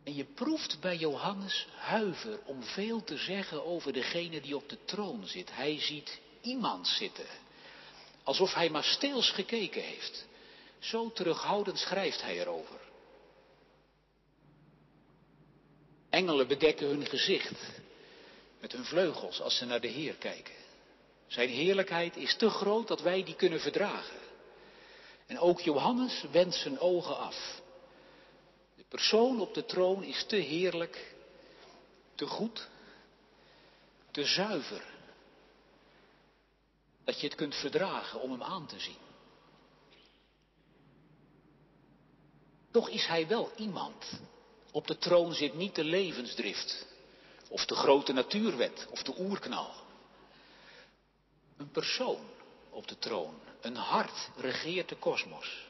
En 0.05 0.15
je 0.15 0.25
proeft 0.25 0.81
bij 0.81 0.97
Johannes 0.97 1.67
huiver 1.77 2.41
om 2.45 2.63
veel 2.63 3.05
te 3.05 3.17
zeggen 3.17 3.65
over 3.65 3.93
degene 3.93 4.41
die 4.41 4.57
op 4.57 4.69
de 4.69 4.85
troon 4.85 5.27
zit. 5.27 5.55
Hij 5.55 5.81
ziet 5.81 6.21
iemand 6.41 6.87
zitten, 6.87 7.27
alsof 8.25 8.55
hij 8.55 8.71
maar 8.71 8.85
steels 8.85 9.31
gekeken 9.31 9.83
heeft. 9.83 10.27
Zo 10.79 11.13
terughoudend 11.13 11.79
schrijft 11.79 12.23
hij 12.23 12.41
erover. 12.41 12.81
Engelen 16.11 16.49
bedekken 16.49 16.87
hun 16.87 17.07
gezicht 17.07 17.81
met 18.61 18.73
hun 18.73 18.85
vleugels 18.85 19.41
als 19.41 19.57
ze 19.57 19.65
naar 19.65 19.81
de 19.81 19.89
Heer 19.89 20.15
kijken. 20.15 20.55
Zijn 21.27 21.49
heerlijkheid 21.49 22.17
is 22.17 22.37
te 22.37 22.51
groot 22.51 22.89
dat 22.89 23.01
wij 23.01 23.25
die 23.25 23.35
kunnen 23.35 23.61
verdragen. 23.61 24.19
En 25.27 25.39
ook 25.39 25.61
Johannes 25.61 26.25
wendt 26.31 26.55
zijn 26.55 26.79
ogen 26.79 27.17
af. 27.17 27.63
De 28.77 28.85
persoon 28.89 29.41
op 29.41 29.55
de 29.55 29.65
troon 29.65 30.03
is 30.03 30.25
te 30.27 30.37
heerlijk, 30.37 31.15
te 32.15 32.27
goed. 32.27 32.69
te 34.11 34.25
zuiver, 34.25 34.83
dat 37.05 37.21
je 37.21 37.27
het 37.27 37.37
kunt 37.37 37.55
verdragen 37.55 38.21
om 38.21 38.31
hem 38.31 38.43
aan 38.43 38.67
te 38.67 38.81
zien. 38.81 39.03
Toch 42.71 42.89
is 42.89 43.07
hij 43.07 43.27
wel 43.27 43.53
iemand. 43.57 44.21
Op 44.73 44.87
de 44.87 44.99
troon 44.99 45.35
zit 45.35 45.55
niet 45.55 45.75
de 45.75 45.85
levensdrift, 45.85 46.87
of 47.49 47.67
de 47.67 47.75
grote 47.75 48.13
natuurwet, 48.13 48.87
of 48.91 49.03
de 49.03 49.15
oerknal. 49.19 49.71
Een 51.57 51.71
persoon 51.71 52.27
op 52.71 52.89
de 52.89 52.99
troon, 52.99 53.35
een 53.61 53.77
hart 53.77 54.31
regeert 54.37 54.89
de 54.89 54.97
kosmos. 54.97 55.67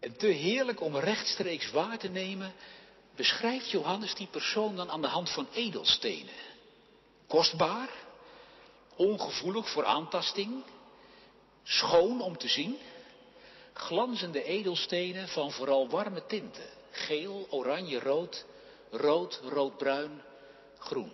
En 0.00 0.16
te 0.16 0.26
heerlijk 0.26 0.80
om 0.80 0.96
rechtstreeks 0.96 1.70
waar 1.70 1.98
te 1.98 2.08
nemen, 2.08 2.52
beschrijft 3.14 3.70
Johannes 3.70 4.14
die 4.14 4.26
persoon 4.26 4.76
dan 4.76 4.90
aan 4.90 5.02
de 5.02 5.08
hand 5.08 5.30
van 5.30 5.48
edelstenen. 5.52 6.53
Kostbaar, 7.34 7.90
ongevoelig 8.96 9.68
voor 9.68 9.84
aantasting, 9.84 10.64
schoon 11.62 12.20
om 12.20 12.38
te 12.38 12.48
zien, 12.48 12.78
glanzende 13.72 14.42
edelstenen 14.42 15.28
van 15.28 15.52
vooral 15.52 15.88
warme 15.88 16.26
tinten. 16.26 16.68
Geel, 16.90 17.46
oranje, 17.50 17.98
rood, 17.98 18.44
rood, 18.90 19.40
roodbruin, 19.44 20.22
groen. 20.78 21.12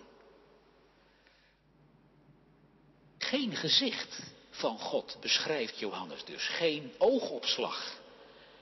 Geen 3.17 3.55
gezicht 3.55 4.19
van 4.49 4.79
God 4.79 5.17
beschrijft 5.21 5.79
Johannes 5.79 6.25
dus. 6.25 6.47
Geen 6.47 6.93
oogopslag. 6.97 7.99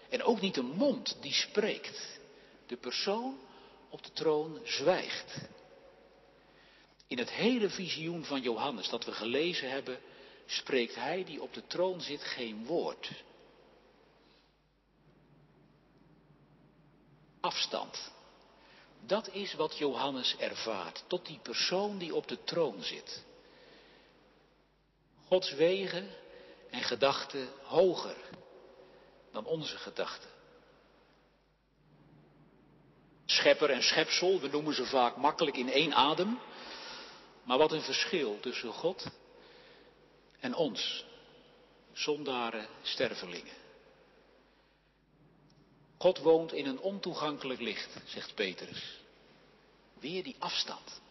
En 0.09 0.23
ook 0.23 0.41
niet 0.41 0.57
een 0.57 0.71
mond 0.75 1.17
die 1.21 1.33
spreekt. 1.33 2.19
De 2.67 2.77
persoon 2.77 3.39
op 3.89 4.03
de 4.03 4.11
troon 4.11 4.59
zwijgt. 4.63 5.49
In 7.09 7.17
het 7.17 7.31
hele 7.31 7.69
visioen 7.69 8.25
van 8.25 8.41
Johannes 8.41 8.89
dat 8.89 9.05
we 9.05 9.11
gelezen 9.11 9.69
hebben, 9.69 9.99
spreekt 10.45 10.95
hij 10.95 11.23
die 11.23 11.41
op 11.41 11.53
de 11.53 11.67
troon 11.67 12.01
zit 12.01 12.23
geen 12.23 12.65
woord. 12.65 13.11
Afstand. 17.39 18.11
Dat 19.05 19.29
is 19.33 19.53
wat 19.53 19.77
Johannes 19.77 20.35
ervaart, 20.37 21.03
tot 21.07 21.25
die 21.25 21.39
persoon 21.39 21.97
die 21.97 22.15
op 22.15 22.27
de 22.27 22.43
troon 22.43 22.83
zit. 22.83 23.25
Gods 25.27 25.53
wegen 25.53 26.09
en 26.69 26.81
gedachten 26.81 27.49
hoger 27.63 28.15
dan 29.31 29.45
onze 29.45 29.77
gedachten. 29.77 30.29
Schepper 33.25 33.69
en 33.69 33.83
schepsel, 33.83 34.39
we 34.39 34.47
noemen 34.47 34.73
ze 34.73 34.85
vaak 34.85 35.15
makkelijk 35.15 35.57
in 35.57 35.71
één 35.71 35.93
adem. 35.93 36.39
Maar 37.49 37.57
wat 37.57 37.71
een 37.71 37.81
verschil 37.81 38.39
tussen 38.39 38.71
God 38.71 39.05
en 40.39 40.55
ons, 40.55 41.05
zondaren, 41.93 42.67
stervelingen. 42.81 43.53
God 45.97 46.17
woont 46.17 46.53
in 46.53 46.65
een 46.65 46.79
ontoegankelijk 46.79 47.59
licht, 47.59 47.89
zegt 48.05 48.35
Petrus. 48.35 48.99
Weer 49.99 50.23
die 50.23 50.35
afstand. 50.39 51.01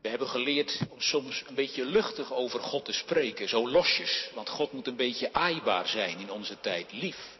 We 0.00 0.08
hebben 0.08 0.28
geleerd 0.28 0.80
om 0.88 1.00
soms 1.00 1.44
een 1.46 1.54
beetje 1.54 1.84
luchtig 1.84 2.32
over 2.32 2.60
God 2.60 2.84
te 2.84 2.92
spreken, 2.92 3.48
zo 3.48 3.68
losjes, 3.68 4.30
want 4.34 4.48
God 4.48 4.72
moet 4.72 4.86
een 4.86 4.96
beetje 4.96 5.32
aaibaar 5.32 5.88
zijn 5.88 6.18
in 6.18 6.30
onze 6.30 6.60
tijd, 6.60 6.92
lief. 6.92 7.38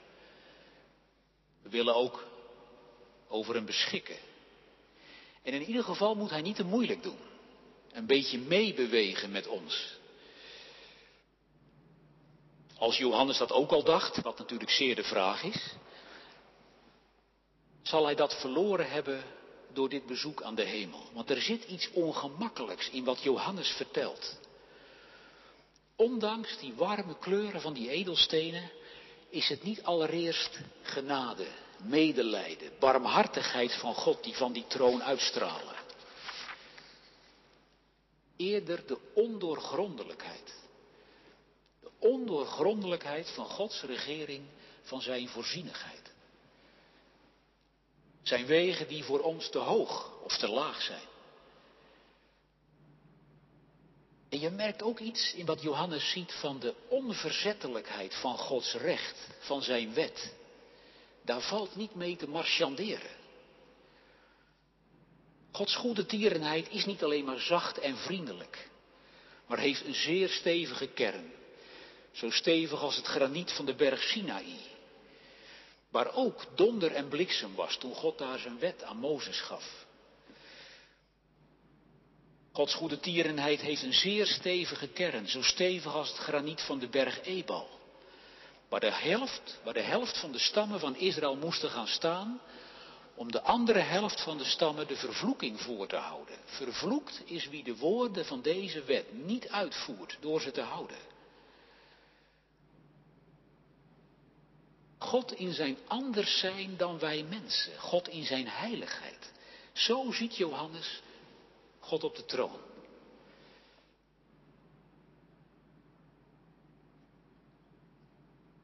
We 1.63 1.69
willen 1.69 1.95
ook 1.95 2.30
over 3.31 3.55
hem 3.55 3.65
beschikken. 3.65 4.17
En 5.43 5.53
in 5.53 5.63
ieder 5.63 5.85
geval 5.85 6.15
moet 6.15 6.31
hij 6.31 6.43
niet 6.43 6.57
te 6.57 6.65
moeilijk 6.65 7.03
doen. 7.03 7.19
Een 7.93 8.07
beetje 8.07 8.39
meebewegen 8.39 9.31
met 9.31 9.47
ons. 9.47 9.99
Als 12.79 12.97
Johannes 12.97 13.39
dat 13.39 13.53
ook 13.53 13.71
al 13.71 13.83
dacht, 13.85 14.23
wat 14.23 14.39
natuurlijk 14.39 14.71
zeer 14.71 14.95
de 14.95 15.05
vraag 15.05 15.43
is, 15.43 15.75
zal 17.83 18.05
hij 18.05 18.15
dat 18.15 18.41
verloren 18.41 18.91
hebben 18.91 19.23
door 19.73 19.89
dit 19.89 20.07
bezoek 20.07 20.43
aan 20.43 20.55
de 20.55 20.65
hemel. 20.65 21.03
Want 21.13 21.31
er 21.31 21.43
zit 21.43 21.65
iets 21.65 21.91
ongemakkelijks 21.91 22.91
in 22.91 23.05
wat 23.05 23.23
Johannes 23.23 23.69
vertelt. 23.69 24.39
Ondanks 25.97 26.59
die 26.59 26.75
warme 26.75 27.19
kleuren 27.19 27.61
van 27.61 27.73
die 27.73 27.91
edelstenen 27.91 28.71
is 29.29 29.49
het 29.49 29.63
niet 29.63 29.83
allereerst 29.83 30.61
genade, 30.83 31.47
medelijden, 31.85 32.73
barmhartigheid 32.79 33.75
van 33.75 33.95
God 33.95 34.25
die 34.25 34.35
van 34.35 34.53
die 34.53 34.67
troon 34.67 35.03
uitstralen. 35.03 35.75
Eerder 38.37 38.87
de 38.87 38.99
ondoorgrondelijkheid. 39.15 40.55
De 41.81 41.91
ondoorgrondelijkheid 41.99 43.31
van 43.31 43.45
Gods 43.45 43.83
regering, 43.83 44.43
van 44.83 45.01
zijn 45.01 45.29
voorzienigheid. 45.29 46.13
Zijn 48.23 48.47
wegen 48.47 48.89
die 48.89 49.05
voor 49.05 49.21
ons 49.21 49.51
te 49.51 49.59
hoog 49.59 50.21
of 50.23 50.37
te 50.37 50.49
laag 50.49 50.83
zijn. 50.83 51.09
En 54.29 54.41
je 54.41 54.51
merkt 54.51 54.83
ook 54.83 54.99
iets 54.99 55.35
in 55.35 55.47
wat 55.47 55.63
Johannes 55.63 56.11
ziet 56.11 56.33
van 56.33 56.61
de 56.61 56.75
onverzettelijkheid 56.89 58.15
van 58.15 58.39
Gods 58.39 58.75
recht, 58.75 59.29
van 59.39 59.63
zijn 59.63 59.95
wet. 59.95 60.35
Daar 61.31 61.41
valt 61.41 61.77
niet 61.77 61.95
mee 61.95 62.17
te 62.17 62.29
marchanderen. 62.29 63.11
Gods 65.53 65.77
goede 65.77 66.07
tierenheid 66.07 66.71
is 66.71 66.85
niet 66.85 67.03
alleen 67.03 67.25
maar 67.25 67.41
zacht 67.41 67.79
en 67.79 67.97
vriendelijk, 67.97 68.69
maar 69.47 69.59
heeft 69.59 69.85
een 69.85 69.95
zeer 69.95 70.29
stevige 70.29 70.87
kern. 70.87 71.33
Zo 72.13 72.31
stevig 72.31 72.83
als 72.83 72.97
het 72.97 73.07
graniet 73.07 73.51
van 73.51 73.67
de 73.67 73.75
berg 73.75 74.03
Sinaï. 74.03 74.57
Waar 75.91 76.15
ook 76.15 76.47
donder 76.55 76.93
en 76.93 77.09
bliksem 77.09 77.55
was 77.55 77.77
toen 77.77 77.95
God 77.95 78.19
daar 78.19 78.39
zijn 78.39 78.59
wet 78.59 78.83
aan 78.83 78.97
Mozes 78.97 79.41
gaf. 79.41 79.87
Gods 82.53 82.75
goede 82.75 83.01
tierenheid 83.01 83.61
heeft 83.61 83.83
een 83.83 83.93
zeer 83.93 84.27
stevige 84.27 84.89
kern, 84.89 85.29
zo 85.29 85.43
stevig 85.43 85.95
als 85.95 86.09
het 86.09 86.19
graniet 86.19 86.61
van 86.61 86.79
de 86.79 86.89
berg 86.89 87.23
Ebal. 87.25 87.80
Waar 88.71 88.81
de 88.81 88.93
helft, 88.93 89.61
de 89.73 89.81
helft 89.81 90.19
van 90.19 90.33
de 90.33 90.39
stammen 90.39 90.81
van 90.81 90.97
Israël 90.97 91.37
moesten 91.37 91.71
gaan 91.71 91.87
staan, 91.87 92.41
om 93.15 93.33
de 93.33 93.43
andere 93.43 93.79
helft 93.79 94.21
van 94.21 94.39
de 94.39 94.45
stammen 94.45 94.87
de 94.87 94.97
vervloeking 94.97 95.61
voor 95.61 95.87
te 95.87 95.97
houden. 95.97 96.37
Vervloekt 96.45 97.23
is 97.25 97.49
wie 97.49 97.65
de 97.65 97.77
woorden 97.77 98.25
van 98.25 98.43
deze 98.43 98.83
wet 98.85 99.13
niet 99.13 99.49
uitvoert 99.49 100.17
door 100.21 100.41
ze 100.41 100.51
te 100.51 100.61
houden. 100.61 100.97
God 104.99 105.33
in 105.33 105.53
zijn 105.53 105.79
anders 105.87 106.39
zijn 106.39 106.77
dan 106.77 106.99
wij 106.99 107.23
mensen. 107.23 107.79
God 107.79 108.09
in 108.09 108.25
zijn 108.25 108.49
heiligheid. 108.49 109.33
Zo 109.73 110.13
ziet 110.13 110.37
Johannes 110.37 111.03
God 111.81 112.05
op 112.05 112.17
de 112.17 112.25
troon. 112.25 112.70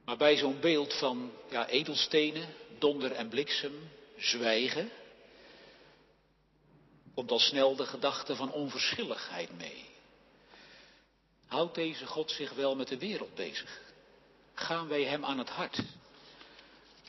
Maar 0.07 0.17
bij 0.17 0.37
zo'n 0.37 0.61
beeld 0.61 0.95
van 0.95 1.33
ja, 1.51 1.69
edelstenen, 1.69 2.55
donder 2.79 3.13
en 3.13 3.29
bliksem, 3.29 3.91
zwijgen, 4.17 4.91
komt 7.15 7.31
al 7.31 7.39
snel 7.39 7.77
de 7.77 7.87
gedachte 7.87 8.37
van 8.37 8.53
onverschilligheid 8.53 9.57
mee. 9.57 9.85
Houdt 11.47 11.75
deze 11.75 12.07
God 12.07 12.31
zich 12.31 12.53
wel 12.53 12.77
met 12.77 12.89
de 12.89 12.99
wereld 12.99 13.35
bezig? 13.35 13.81
Gaan 14.55 14.89
wij 14.89 15.05
hem 15.05 15.25
aan 15.25 15.39
het 15.39 15.49
hart? 15.49 15.83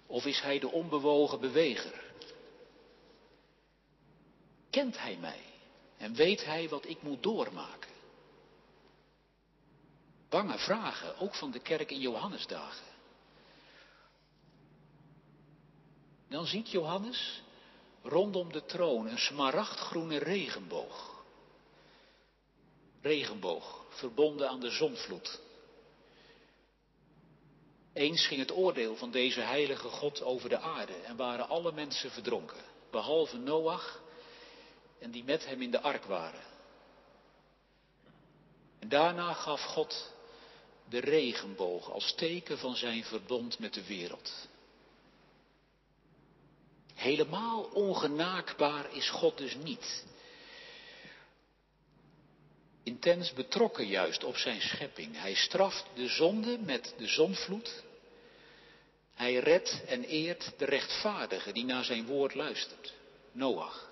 Of 0.05 0.25
is 0.25 0.39
hij 0.41 0.59
de 0.59 0.71
onbewogen 0.71 1.39
beweger? 1.39 2.03
Kent 4.69 4.99
hij 4.99 5.17
mij 5.19 5.41
en 5.97 6.13
weet 6.13 6.45
hij 6.45 6.69
wat 6.69 6.87
ik 6.87 7.01
moet 7.01 7.23
doormaken? 7.23 7.96
Bange 10.29 10.57
vragen, 10.57 11.17
ook 11.17 11.35
van 11.35 11.51
de 11.51 11.59
kerk 11.59 11.91
in 11.91 11.99
Johannesdagen. 11.99 12.85
Dan 16.29 16.45
ziet 16.45 16.69
Johannes 16.69 17.41
rondom 18.03 18.51
de 18.51 18.65
troon 18.65 19.07
een 19.07 19.17
smaragdgroene 19.17 20.17
regenboog. 20.17 21.23
Regenboog, 23.01 23.85
verbonden 23.89 24.49
aan 24.49 24.59
de 24.59 24.69
zonvloed. 24.69 25.41
Eens 27.93 28.27
ging 28.27 28.39
het 28.39 28.51
oordeel 28.51 28.95
van 28.95 29.11
deze 29.11 29.41
heilige 29.41 29.87
God 29.87 30.21
over 30.21 30.49
de 30.49 30.59
aarde 30.59 30.93
en 30.93 31.15
waren 31.15 31.49
alle 31.49 31.71
mensen 31.71 32.11
verdronken, 32.11 32.63
behalve 32.91 33.37
Noach 33.37 34.01
en 34.99 35.11
die 35.11 35.23
met 35.23 35.45
hem 35.45 35.61
in 35.61 35.71
de 35.71 35.81
ark 35.81 36.05
waren. 36.05 36.43
En 38.79 38.89
daarna 38.89 39.33
gaf 39.33 39.61
God 39.61 40.15
de 40.89 40.99
regenboog 40.99 41.91
als 41.91 42.13
teken 42.13 42.57
van 42.57 42.75
zijn 42.75 43.03
verbond 43.03 43.59
met 43.59 43.73
de 43.73 43.85
wereld. 43.85 44.47
Helemaal 46.93 47.63
ongenaakbaar 47.63 48.93
is 48.95 49.09
God 49.09 49.37
dus 49.37 49.55
niet. 49.55 50.05
Intens 52.83 53.33
betrokken 53.33 53.87
juist 53.87 54.23
op 54.23 54.37
zijn 54.37 54.61
schepping. 54.61 55.19
Hij 55.19 55.35
straft 55.35 55.85
de 55.95 56.07
zonde 56.07 56.57
met 56.57 56.93
de 56.97 57.07
zonvloed. 57.07 57.83
Hij 59.13 59.35
redt 59.35 59.83
en 59.85 60.03
eert 60.03 60.51
de 60.57 60.65
rechtvaardige 60.65 61.51
die 61.51 61.65
naar 61.65 61.83
zijn 61.83 62.05
woord 62.05 62.35
luistert. 62.35 62.93
Noach. 63.31 63.89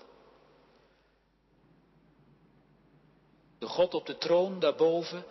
De 3.58 3.66
God 3.66 3.94
op 3.94 4.06
de 4.06 4.18
troon 4.18 4.60
daarboven 4.60 5.24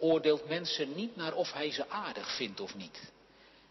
oordeelt 0.00 0.48
mensen 0.48 0.94
niet 0.94 1.16
naar 1.16 1.34
of 1.34 1.52
hij 1.52 1.70
ze 1.70 1.88
aardig 1.88 2.36
vindt 2.36 2.60
of 2.60 2.74
niet. 2.74 3.12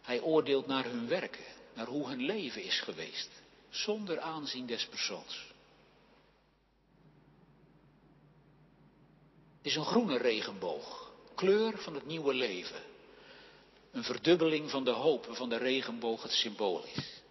Hij 0.02 0.22
oordeelt 0.22 0.68
naar 0.68 0.86
hun 0.86 1.08
werken, 1.08 1.46
naar 1.74 1.86
hoe 1.86 2.08
hun 2.08 2.22
leven 2.22 2.64
is 2.64 2.80
geweest, 2.80 3.30
zonder 3.70 4.20
aanzien 4.20 4.66
des 4.66 4.86
persoons. 4.86 5.46
Het 9.58 9.66
is 9.66 9.76
een 9.76 9.86
groene 9.86 10.18
regenboog, 10.18 11.12
kleur 11.36 11.78
van 11.78 11.94
het 11.94 12.06
nieuwe 12.06 12.34
leven. 12.34 12.82
Een 13.92 14.04
verdubbeling 14.04 14.70
van 14.70 14.84
de 14.84 14.92
hoop 14.92 15.28
van 15.32 15.50
de 15.50 15.58
regenboog 15.58 16.24
het 16.24 16.32
symbool 16.32 16.84
is. 16.84 17.22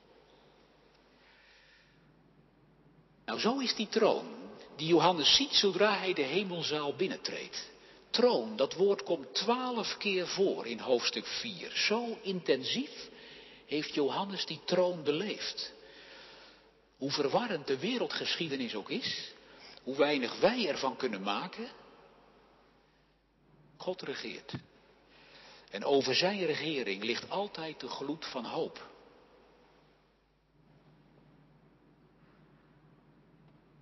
Nou, 3.25 3.41
zo 3.41 3.59
is 3.59 3.75
die 3.75 3.89
troon 3.89 4.37
die 4.77 4.87
Johannes 4.87 5.37
ziet 5.37 5.55
zodra 5.55 5.99
hij 5.99 6.13
de 6.13 6.23
hemelzaal 6.23 6.95
binnentreedt. 6.95 7.71
Troon, 8.17 8.57
dat 8.57 8.75
woord 8.75 9.03
komt 9.03 9.35
twaalf 9.35 9.97
keer 9.97 10.27
voor 10.27 10.67
in 10.67 10.79
hoofdstuk 10.79 11.27
4. 11.27 11.71
Zo 11.71 12.19
intensief 12.23 13.09
heeft 13.67 13.95
Johannes 13.95 14.47
die 14.47 14.61
troon 14.65 15.03
beleefd. 15.03 15.73
Hoe 16.97 17.11
verwarrend 17.11 17.67
de 17.67 17.79
wereldgeschiedenis 17.79 18.75
ook 18.75 18.91
is, 18.91 19.33
hoe 19.83 19.97
weinig 19.97 20.41
wij 20.41 20.69
ervan 20.69 20.97
kunnen 20.97 21.23
maken, 21.23 21.69
God 23.77 24.03
regeert. 24.03 24.53
En 25.71 25.85
over 25.85 26.15
zijn 26.15 26.47
regering 26.47 27.05
ligt 27.05 27.31
altijd 27.31 27.81
de 27.81 27.89
gloed 27.89 28.27
van 28.27 28.45
hoop. 28.45 28.91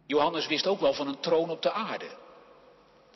Johannes 0.07 0.47
wist 0.47 0.67
ook 0.67 0.81
wel 0.81 0.95
van 0.95 1.09
een 1.09 1.21
troon 1.21 1.51
op 1.51 1.63
de 1.63 1.73
aarde. 1.73 2.23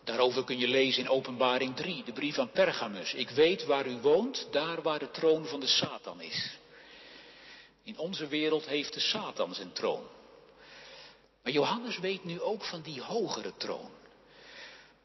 Daarover 0.09 0.45
kun 0.45 0.59
je 0.59 0.69
lezen 0.69 1.03
in 1.03 1.09
Openbaring 1.09 1.77
3, 1.77 2.03
de 2.05 2.13
brief 2.13 2.39
aan 2.39 2.51
Pergamus. 2.51 3.15
Ik 3.15 3.31
weet 3.31 3.65
waar 3.65 3.87
u 3.87 3.97
woont, 4.01 4.49
daar 4.51 4.83
waar 4.83 4.99
de 4.99 5.11
troon 5.11 5.47
van 5.47 5.61
de 5.61 5.67
Satan 5.67 6.21
is. 6.21 6.59
In 7.83 7.99
onze 7.99 8.27
wereld 8.27 8.67
heeft 8.67 8.95
de 8.95 9.01
Satan 9.01 9.55
zijn 9.55 9.73
troon. 9.73 10.03
Maar 11.43 11.53
Johannes 11.53 11.99
weet 11.99 12.25
nu 12.25 12.41
ook 12.41 12.65
van 12.65 12.81
die 12.81 13.03
hogere 13.03 13.53
troon. 13.57 13.91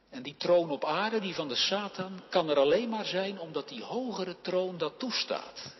En 0.10 0.24
die 0.24 0.36
troon 0.38 0.70
op 0.72 0.86
aarde, 0.86 1.20
die 1.20 1.34
van 1.34 1.48
de 1.48 1.56
Satan, 1.56 2.22
kan 2.30 2.50
er 2.50 2.58
alleen 2.58 2.89
maar 2.89 3.06
zijn 3.06 3.39
omdat 3.39 3.70
die 3.70 3.84
hogere 3.84 4.36
troon 4.42 4.78
dat 4.78 5.00
toestaat. 5.00 5.76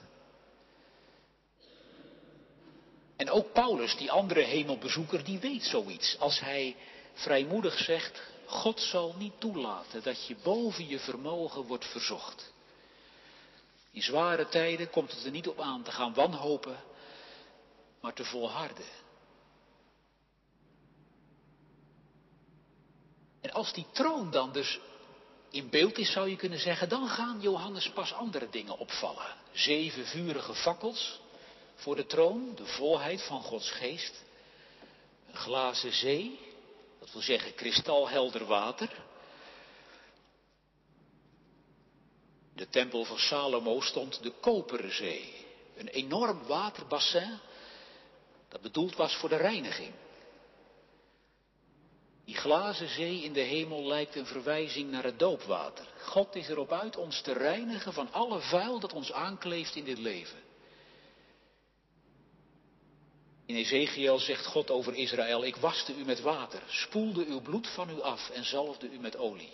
En 3.16 3.30
ook 3.30 3.54
Paulus, 3.54 3.98
die 3.98 4.12
andere 4.12 4.42
hemelbezoeker, 4.42 5.24
die 5.24 5.40
weet 5.40 5.64
zoiets. 5.64 6.20
Als 6.20 6.40
hij 6.40 6.76
vrijmoedig 7.14 7.78
zegt, 7.78 8.33
God 8.54 8.82
zal 8.82 9.16
niet 9.18 9.40
toelaten 9.40 10.04
dat 10.04 10.28
je 10.28 10.36
boven 10.44 10.88
je 10.88 11.00
vermogen 11.00 11.62
wordt 11.62 11.86
verzocht. 11.86 12.54
In 13.92 14.02
zware 14.02 14.48
tijden 14.48 14.90
komt 14.90 15.12
het 15.12 15.26
er 15.26 15.32
niet 15.32 15.48
op 15.48 15.60
aan 15.60 15.84
te 15.84 15.92
gaan 15.92 16.14
wanhopen, 16.14 16.84
maar 18.02 18.14
te 18.14 18.26
volharden. 18.26 18.86
En 23.42 23.52
als 23.52 23.74
die 23.74 23.86
troon 23.92 24.32
dan 24.32 24.52
dus 24.52 24.80
in 25.50 25.70
beeld 25.70 25.98
is, 25.98 26.12
zou 26.12 26.30
je 26.30 26.36
kunnen 26.36 26.60
zeggen, 26.60 26.90
dan 26.90 27.08
gaan 27.08 27.42
Johannes 27.42 27.90
pas 27.90 28.14
andere 28.14 28.50
dingen 28.50 28.78
opvallen. 28.78 29.36
Zeven 29.52 30.06
vurige 30.06 30.54
fakkels 30.54 31.20
voor 31.76 31.96
de 31.96 32.06
troon, 32.06 32.56
de 32.56 32.66
volheid 32.66 33.22
van 33.22 33.42
Gods 33.42 33.72
geest, 33.72 34.24
een 35.28 35.36
glazen 35.36 35.94
zee, 35.94 36.40
dat 37.04 37.12
wil 37.12 37.22
zeggen 37.22 37.56
kristalhelder 37.56 38.46
water. 38.46 38.90
De 42.56 42.70
tempel 42.70 43.06
van 43.06 43.18
Salomo 43.18 43.82
stond 43.82 44.24
de 44.24 44.32
koperen 44.32 44.96
zee, 44.96 45.46
een 45.76 45.88
enorm 45.88 46.44
waterbassin 46.48 47.40
dat 48.50 48.62
bedoeld 48.62 48.96
was 48.96 49.16
voor 49.16 49.30
de 49.30 49.36
reiniging. 49.36 49.94
Die 52.26 52.36
glazen 52.36 52.88
zee 52.88 53.24
in 53.24 53.34
de 53.34 53.40
hemel 53.40 53.86
lijkt 53.86 54.16
een 54.16 54.26
verwijzing 54.26 54.92
naar 54.92 55.04
het 55.04 55.20
doopwater. 55.20 55.88
God 56.00 56.36
is 56.36 56.50
erop 56.50 56.72
uit 56.72 56.98
ons 56.98 57.22
te 57.22 57.34
reinigen 57.34 57.94
van 57.94 58.12
alle 58.12 58.40
vuil 58.40 58.80
dat 58.80 58.94
ons 58.94 59.12
aankleeft 59.12 59.76
in 59.76 59.84
dit 59.84 59.98
leven. 59.98 60.43
In 63.54 63.60
Ezekiel 63.60 64.20
zegt 64.20 64.46
God 64.46 64.70
over 64.70 64.96
Israël, 64.96 65.44
ik 65.44 65.56
waste 65.56 65.96
u 65.96 66.06
met 66.06 66.22
water, 66.22 66.62
spoelde 66.68 67.26
uw 67.26 67.42
bloed 67.42 67.68
van 67.68 67.90
u 67.90 68.02
af 68.02 68.30
en 68.30 68.46
zalfde 68.46 68.90
u 68.90 69.00
met 69.00 69.18
olie. 69.18 69.54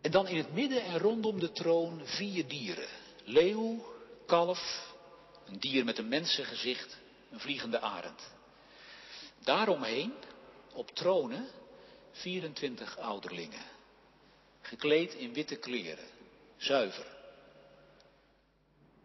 En 0.00 0.10
dan 0.10 0.28
in 0.28 0.36
het 0.36 0.52
midden 0.52 0.84
en 0.84 0.98
rondom 0.98 1.40
de 1.40 1.52
troon 1.52 2.00
vier 2.04 2.48
dieren. 2.48 2.88
Leeuw, 3.24 3.84
kalf, 4.26 4.92
een 5.46 5.58
dier 5.60 5.84
met 5.84 5.98
een 5.98 6.08
mensengezicht, 6.08 6.96
een 7.30 7.40
vliegende 7.40 7.80
arend. 7.80 8.32
Daaromheen, 9.38 10.12
op 10.72 10.90
tronen, 10.90 11.48
24 12.10 12.98
ouderlingen, 12.98 13.64
gekleed 14.60 15.14
in 15.14 15.32
witte 15.32 15.56
kleren, 15.56 16.08
zuiver. 16.56 17.06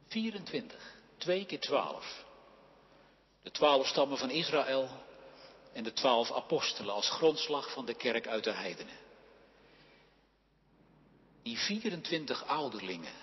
24. 0.08 0.97
Twee 1.18 1.46
keer 1.46 1.60
twaalf. 1.60 2.26
De 3.44 3.52
twaalf 3.52 3.88
stammen 3.88 4.18
van 4.18 4.30
Israël 4.30 4.90
en 5.74 5.84
de 5.84 5.94
twaalf 5.94 6.32
apostelen 6.32 6.94
als 6.94 7.10
grondslag 7.10 7.72
van 7.72 7.86
de 7.86 7.94
kerk 7.94 8.28
uit 8.28 8.44
de 8.44 8.52
heidenen. 8.52 8.98
Die 11.44 11.58
24 11.58 12.46
ouderlingen 12.46 13.14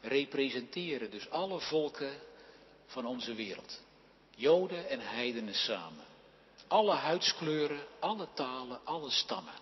representeren 0.00 1.10
dus 1.10 1.30
alle 1.30 1.60
volken 1.60 2.20
van 2.86 3.06
onze 3.06 3.34
wereld. 3.34 3.80
Joden 4.36 4.88
en 4.88 5.00
heidenen 5.00 5.54
samen. 5.54 6.04
Alle 6.68 6.94
huidskleuren, 6.94 7.86
alle 8.00 8.28
talen, 8.34 8.80
alle 8.84 9.10
stammen. 9.10 9.54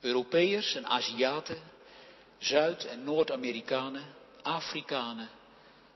Europeërs 0.00 0.74
en 0.74 0.86
Aziaten, 0.86 1.62
Zuid- 2.38 2.86
en 2.86 3.04
Noord-Amerikanen, 3.04 4.14
Afrikanen 4.42 5.28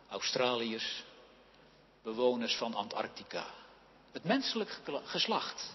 Australiërs, 0.09 1.05
bewoners 2.03 2.57
van 2.57 2.75
Antarctica. 2.75 3.47
Het 4.12 4.25
menselijk 4.25 4.81
geslacht. 5.05 5.75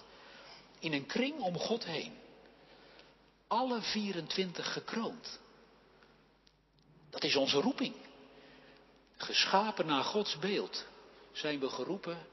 In 0.79 0.93
een 0.93 1.05
kring 1.05 1.39
om 1.39 1.57
God 1.57 1.85
heen. 1.85 2.17
Alle 3.47 3.81
24 3.81 4.73
gekroond. 4.73 5.39
Dat 7.09 7.23
is 7.23 7.35
onze 7.35 7.59
roeping. 7.59 7.95
Geschapen 9.17 9.85
naar 9.85 10.03
Gods 10.03 10.39
beeld 10.39 10.85
zijn 11.31 11.59
we 11.59 11.69
geroepen 11.69 12.27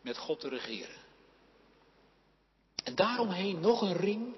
met 0.00 0.16
God 0.18 0.40
te 0.40 0.48
regeren. 0.48 0.96
En 2.84 2.94
daaromheen 2.94 3.60
nog 3.60 3.80
een 3.80 3.96
ring, 3.96 4.34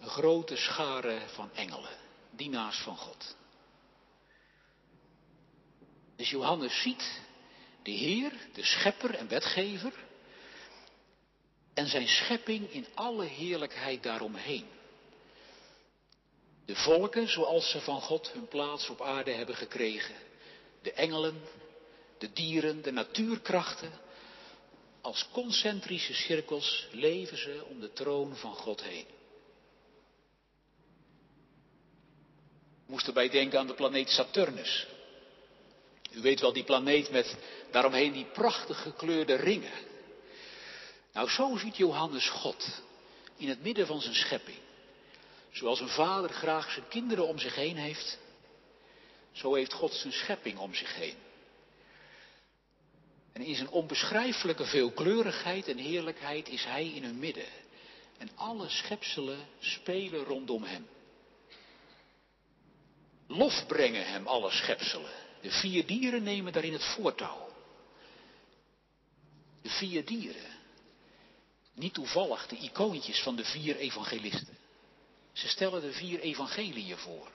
een 0.00 0.08
grote 0.08 0.56
schare 0.56 1.20
van 1.26 1.50
engelen, 1.54 1.96
dienaars 2.30 2.78
van 2.78 2.96
God. 2.96 3.36
Dus 6.16 6.30
Johannes 6.30 6.82
ziet 6.82 7.20
de 7.82 7.90
Heer, 7.90 8.32
de 8.52 8.64
schepper 8.64 9.14
en 9.14 9.28
wetgever, 9.28 9.92
en 11.74 11.86
zijn 11.86 12.08
schepping 12.08 12.70
in 12.70 12.86
alle 12.94 13.24
heerlijkheid 13.24 14.02
daaromheen. 14.02 14.66
De 16.64 16.76
volken 16.76 17.28
zoals 17.28 17.70
ze 17.70 17.80
van 17.80 18.00
God 18.00 18.32
hun 18.32 18.48
plaats 18.48 18.88
op 18.88 19.02
aarde 19.02 19.30
hebben 19.30 19.56
gekregen, 19.56 20.14
de 20.82 20.92
engelen, 20.92 21.42
de 22.18 22.32
dieren, 22.32 22.82
de 22.82 22.90
natuurkrachten, 22.90 23.92
als 25.00 25.28
concentrische 25.32 26.14
cirkels 26.14 26.86
leven 26.90 27.38
ze 27.38 27.64
om 27.68 27.80
de 27.80 27.92
troon 27.92 28.36
van 28.36 28.54
God 28.54 28.82
heen. 28.82 29.06
Ik 32.82 32.88
moest 32.98 33.06
erbij 33.06 33.28
denken 33.28 33.58
aan 33.58 33.66
de 33.66 33.74
planeet 33.74 34.08
Saturnus. 34.08 34.86
U 36.14 36.20
weet 36.20 36.40
wel, 36.40 36.52
die 36.52 36.64
planeet 36.64 37.10
met 37.10 37.36
daaromheen 37.70 38.12
die 38.12 38.24
prachtig 38.24 38.82
gekleurde 38.82 39.34
ringen. 39.34 39.72
Nou, 41.12 41.28
zo 41.28 41.56
ziet 41.56 41.76
Johannes 41.76 42.28
God 42.28 42.82
in 43.36 43.48
het 43.48 43.62
midden 43.62 43.86
van 43.86 44.00
zijn 44.00 44.14
schepping. 44.14 44.58
Zoals 45.50 45.80
een 45.80 45.88
vader 45.88 46.30
graag 46.30 46.70
zijn 46.70 46.88
kinderen 46.88 47.26
om 47.26 47.38
zich 47.38 47.54
heen 47.54 47.76
heeft. 47.76 48.18
Zo 49.32 49.54
heeft 49.54 49.72
God 49.72 49.92
zijn 49.92 50.12
schepping 50.12 50.58
om 50.58 50.74
zich 50.74 50.94
heen. 50.94 51.16
En 53.32 53.42
in 53.42 53.54
zijn 53.54 53.68
onbeschrijfelijke 53.68 54.64
veelkleurigheid 54.64 55.68
en 55.68 55.76
heerlijkheid 55.76 56.48
is 56.48 56.64
hij 56.64 56.86
in 56.86 57.04
hun 57.04 57.18
midden. 57.18 57.46
En 58.18 58.30
alle 58.34 58.68
schepselen 58.68 59.46
spelen 59.58 60.24
rondom 60.24 60.62
hem. 60.62 60.88
Lof 63.26 63.66
brengen 63.66 64.06
hem 64.06 64.26
alle 64.26 64.50
schepselen. 64.50 65.21
De 65.42 65.50
vier 65.50 65.86
dieren 65.86 66.22
nemen 66.22 66.52
daarin 66.52 66.72
het 66.72 66.84
voortouw. 66.84 67.48
De 69.62 69.68
vier 69.68 70.04
dieren. 70.04 70.60
Niet 71.74 71.94
toevallig 71.94 72.46
de 72.46 72.56
icoontjes 72.56 73.22
van 73.22 73.36
de 73.36 73.44
vier 73.44 73.76
evangelisten. 73.76 74.58
Ze 75.32 75.48
stellen 75.48 75.80
de 75.80 75.92
vier 75.92 76.20
evangeliën 76.20 76.96
voor. 76.96 77.30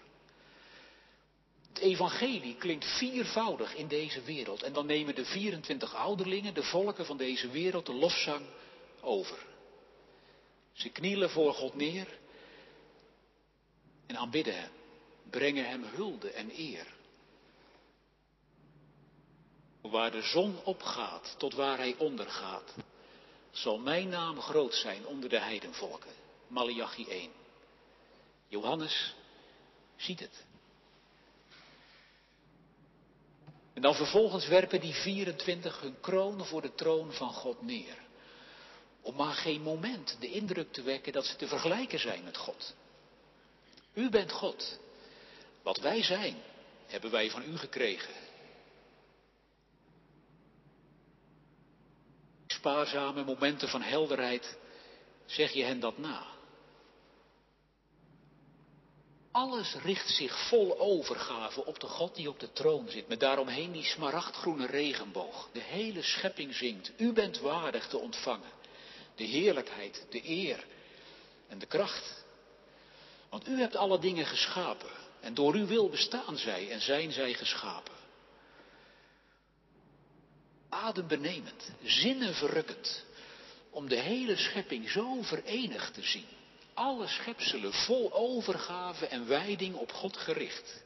Het 1.67 1.77
evangelie 1.77 2.55
klinkt 2.55 2.85
viervoudig 2.85 3.75
in 3.75 3.87
deze 3.87 4.21
wereld. 4.21 4.63
En 4.63 4.73
dan 4.73 4.85
nemen 4.85 5.15
de 5.15 5.25
24 5.25 5.95
ouderlingen, 5.95 6.53
de 6.53 6.63
volken 6.63 7.05
van 7.05 7.17
deze 7.17 7.49
wereld, 7.49 7.85
de 7.85 7.93
lofzang 7.93 8.45
over. 9.01 9.45
Ze 10.73 10.89
knielen 10.89 11.29
voor 11.29 11.53
God 11.53 11.75
neer 11.75 12.07
en 14.05 14.17
aanbidden 14.17 14.59
Hem, 14.59 14.71
brengen 15.29 15.67
Hem 15.67 15.83
hulde 15.83 16.31
en 16.31 16.51
eer. 16.59 16.96
Waar 19.89 20.11
de 20.11 20.21
zon 20.21 20.59
opgaat 20.63 21.35
tot 21.37 21.53
waar 21.53 21.77
Hij 21.77 21.95
ondergaat, 21.97 22.73
zal 23.51 23.77
mijn 23.77 24.09
naam 24.09 24.41
groot 24.41 24.73
zijn 24.73 25.05
onder 25.05 25.29
de 25.29 25.39
heidenvolken. 25.39 26.11
Malachi 26.47 27.07
1. 27.07 27.31
Johannes 28.47 29.13
ziet 29.95 30.19
het. 30.19 30.45
En 33.73 33.81
dan 33.81 33.95
vervolgens 33.95 34.47
werpen 34.47 34.79
die 34.79 34.93
24 34.93 35.81
hun 35.81 35.99
kroon 35.99 36.45
voor 36.45 36.61
de 36.61 36.75
troon 36.75 37.13
van 37.13 37.29
God 37.29 37.61
neer. 37.61 37.97
Om 39.01 39.15
maar 39.15 39.33
geen 39.33 39.61
moment 39.61 40.17
de 40.19 40.31
indruk 40.31 40.73
te 40.73 40.81
wekken 40.81 41.13
dat 41.13 41.25
ze 41.25 41.35
te 41.35 41.47
vergelijken 41.47 41.99
zijn 41.99 42.23
met 42.23 42.37
God. 42.37 42.75
U 43.93 44.09
bent 44.09 44.31
God. 44.31 44.79
Wat 45.61 45.77
wij 45.77 46.03
zijn, 46.03 46.35
hebben 46.85 47.11
wij 47.11 47.29
van 47.29 47.43
u 47.43 47.57
gekregen. 47.57 48.13
Spaarzame 52.67 53.23
momenten 53.23 53.69
van 53.69 53.81
helderheid, 53.81 54.57
zeg 55.25 55.51
je 55.51 55.63
hen 55.63 55.79
dat 55.79 55.97
na. 55.97 56.25
Alles 59.31 59.75
richt 59.75 60.09
zich 60.09 60.47
vol 60.47 60.79
overgave 60.79 61.65
op 61.65 61.79
de 61.79 61.87
God 61.87 62.15
die 62.15 62.29
op 62.29 62.39
de 62.39 62.51
troon 62.51 62.89
zit, 62.89 63.07
met 63.07 63.19
daaromheen 63.19 63.71
die 63.71 63.83
smaragdgroene 63.83 64.65
regenboog. 64.65 65.49
De 65.51 65.59
hele 65.59 66.01
schepping 66.01 66.55
zingt, 66.55 66.91
u 66.97 67.13
bent 67.13 67.39
waardig 67.39 67.87
te 67.87 67.97
ontvangen. 67.97 68.51
De 69.15 69.23
heerlijkheid, 69.23 70.05
de 70.09 70.29
eer 70.29 70.65
en 71.47 71.59
de 71.59 71.65
kracht. 71.65 72.25
Want 73.29 73.47
u 73.47 73.59
hebt 73.59 73.75
alle 73.75 73.99
dingen 73.99 74.25
geschapen 74.25 74.91
en 75.19 75.33
door 75.33 75.53
uw 75.53 75.65
wil 75.65 75.89
bestaan 75.89 76.37
zij 76.37 76.71
en 76.71 76.81
zijn 76.81 77.11
zij 77.11 77.33
geschapen. 77.33 77.96
Adembenemend, 80.83 81.71
zinnenverrukkend, 81.83 83.05
om 83.69 83.89
de 83.89 83.99
hele 83.99 84.35
schepping 84.35 84.89
zo 84.89 85.21
verenigd 85.21 85.93
te 85.93 86.01
zien 86.03 86.25
alle 86.77 87.07
schepselen 87.07 87.73
vol 87.73 88.13
overgave 88.13 89.07
en 89.07 89.27
wijding 89.27 89.75
op 89.75 89.91
God 89.91 90.17
gericht. 90.17 90.83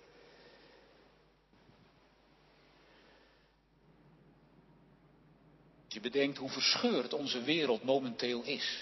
Je 5.88 6.00
bedenkt 6.00 6.38
hoe 6.38 6.50
verscheurd 6.50 7.14
onze 7.14 7.42
wereld 7.42 7.84
momenteel 7.84 8.44
is. 8.44 8.80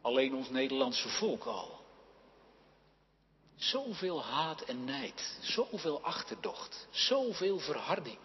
Alleen 0.00 0.34
ons 0.34 0.50
Nederlandse 0.50 1.08
volk 1.08 1.44
al. 1.44 1.80
Zoveel 3.56 4.22
haat 4.22 4.60
en 4.62 4.84
nijd, 4.84 5.38
zoveel 5.40 6.02
achterdocht, 6.02 6.86
zoveel 6.90 7.58
verharding. 7.58 8.18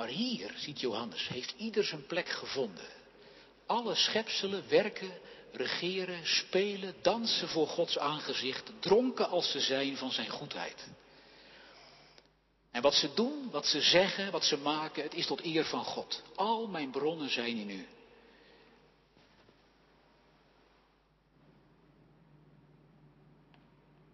Maar 0.00 0.08
hier, 0.08 0.52
ziet 0.56 0.80
Johannes, 0.80 1.28
heeft 1.28 1.54
ieder 1.56 1.84
zijn 1.84 2.06
plek 2.06 2.28
gevonden. 2.28 2.84
Alle 3.66 3.94
schepselen 3.94 4.68
werken, 4.68 5.12
regeren, 5.52 6.26
spelen, 6.26 6.94
dansen 7.02 7.48
voor 7.48 7.66
Gods 7.66 7.98
aangezicht, 7.98 8.72
dronken 8.78 9.28
als 9.28 9.50
ze 9.50 9.60
zijn 9.60 9.96
van 9.96 10.10
zijn 10.12 10.28
goedheid. 10.28 10.86
En 12.70 12.82
wat 12.82 12.94
ze 12.94 13.14
doen, 13.14 13.50
wat 13.50 13.66
ze 13.66 13.80
zeggen, 13.80 14.30
wat 14.30 14.44
ze 14.44 14.56
maken, 14.56 15.02
het 15.02 15.14
is 15.14 15.26
tot 15.26 15.44
eer 15.44 15.64
van 15.64 15.84
God. 15.84 16.22
Al 16.34 16.66
mijn 16.66 16.90
bronnen 16.90 17.30
zijn 17.30 17.56
in 17.56 17.70
u. 17.70 17.86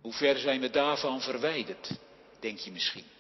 Hoe 0.01 0.13
ver 0.13 0.39
zijn 0.39 0.61
we 0.61 0.71
daarvan 0.71 1.21
verwijderd, 1.21 1.91
denk 2.41 2.59
je 2.59 2.71
misschien? 2.71 3.15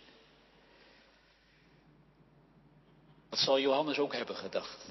Dat 3.29 3.39
zal 3.39 3.61
Johannes 3.61 3.99
ook 3.99 4.13
hebben 4.13 4.37
gedacht. 4.37 4.85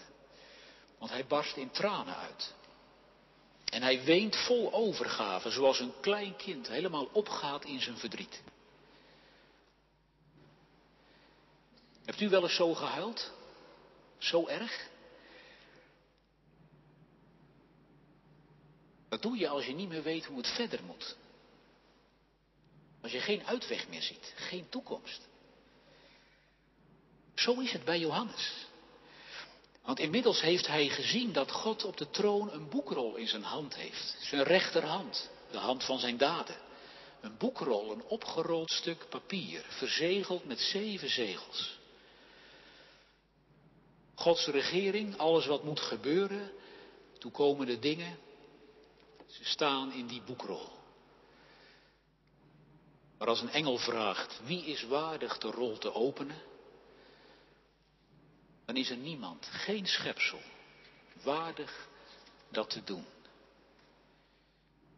Want 0.98 1.12
hij 1.12 1.26
barst 1.26 1.56
in 1.56 1.72
tranen 1.72 2.16
uit. 2.16 2.54
En 3.66 3.82
hij 3.82 4.04
weent 4.04 4.36
vol 4.36 4.74
overgave, 4.74 5.50
zoals 5.50 5.80
een 5.80 5.94
klein 6.02 6.36
kind 6.36 6.68
helemaal 6.68 7.10
opgaat 7.12 7.66
in 7.66 7.82
zijn 7.82 7.98
verdriet. 7.98 8.42
Hebt 12.06 12.22
u 12.22 12.30
wel 12.30 12.44
eens 12.44 12.56
zo 12.56 12.74
gehuild? 12.74 13.32
Zo 14.18 14.48
erg? 14.48 14.90
Wat 19.10 19.22
doe 19.22 19.38
je 19.38 19.48
als 19.48 19.66
je 19.66 19.74
niet 19.74 19.90
meer 19.90 20.04
weet 20.04 20.26
hoe 20.26 20.38
het 20.38 20.48
verder 20.48 20.84
moet? 20.84 21.16
Als 23.02 23.12
je 23.12 23.20
geen 23.20 23.46
uitweg 23.46 23.88
meer 23.88 24.02
ziet, 24.02 24.34
geen 24.36 24.70
toekomst. 24.70 25.28
Zo 27.46 27.60
is 27.60 27.72
het 27.72 27.84
bij 27.84 28.00
Johannes. 28.00 28.66
Want 29.84 30.00
inmiddels 30.00 30.42
heeft 30.42 30.68
hij 30.68 30.90
gezien 30.90 31.34
dat 31.34 31.52
God 31.52 31.84
op 31.84 31.98
de 31.98 32.10
troon 32.10 32.52
een 32.52 32.70
boekrol 32.70 33.16
in 33.16 33.28
zijn 33.28 33.44
hand 33.44 33.76
heeft. 33.76 34.18
Zijn 34.20 34.44
rechterhand, 34.44 35.30
de 35.52 35.58
hand 35.58 35.84
van 35.84 36.00
zijn 36.00 36.18
daden. 36.18 36.56
Een 37.22 37.38
boekrol, 37.38 37.92
een 37.92 38.04
opgerold 38.04 38.72
stuk 38.72 39.10
papier, 39.10 39.66
verzegeld 39.68 40.46
met 40.46 40.60
zeven 40.60 41.10
zegels. 41.10 41.80
Gods 44.16 44.48
regering, 44.48 45.18
alles 45.18 45.46
wat 45.46 45.64
moet 45.64 45.80
gebeuren, 45.80 46.52
toekomende 47.18 47.80
dingen, 47.80 48.18
ze 49.28 49.46
staan 49.46 49.94
in 49.94 50.08
die 50.08 50.22
boekrol. 50.22 50.70
Maar 53.18 53.28
als 53.28 53.42
een 53.42 53.52
engel 53.52 53.78
vraagt, 53.78 54.40
wie 54.44 54.66
is 54.66 54.84
waardig 54.84 55.38
de 55.38 55.52
rol 55.52 55.78
te 55.78 55.94
openen? 55.94 56.54
Dan 58.66 58.76
is 58.76 58.90
er 58.90 58.98
niemand, 58.98 59.46
geen 59.46 59.88
schepsel, 59.88 60.42
waardig 61.24 61.88
dat 62.50 62.70
te 62.70 62.84
doen. 62.84 63.06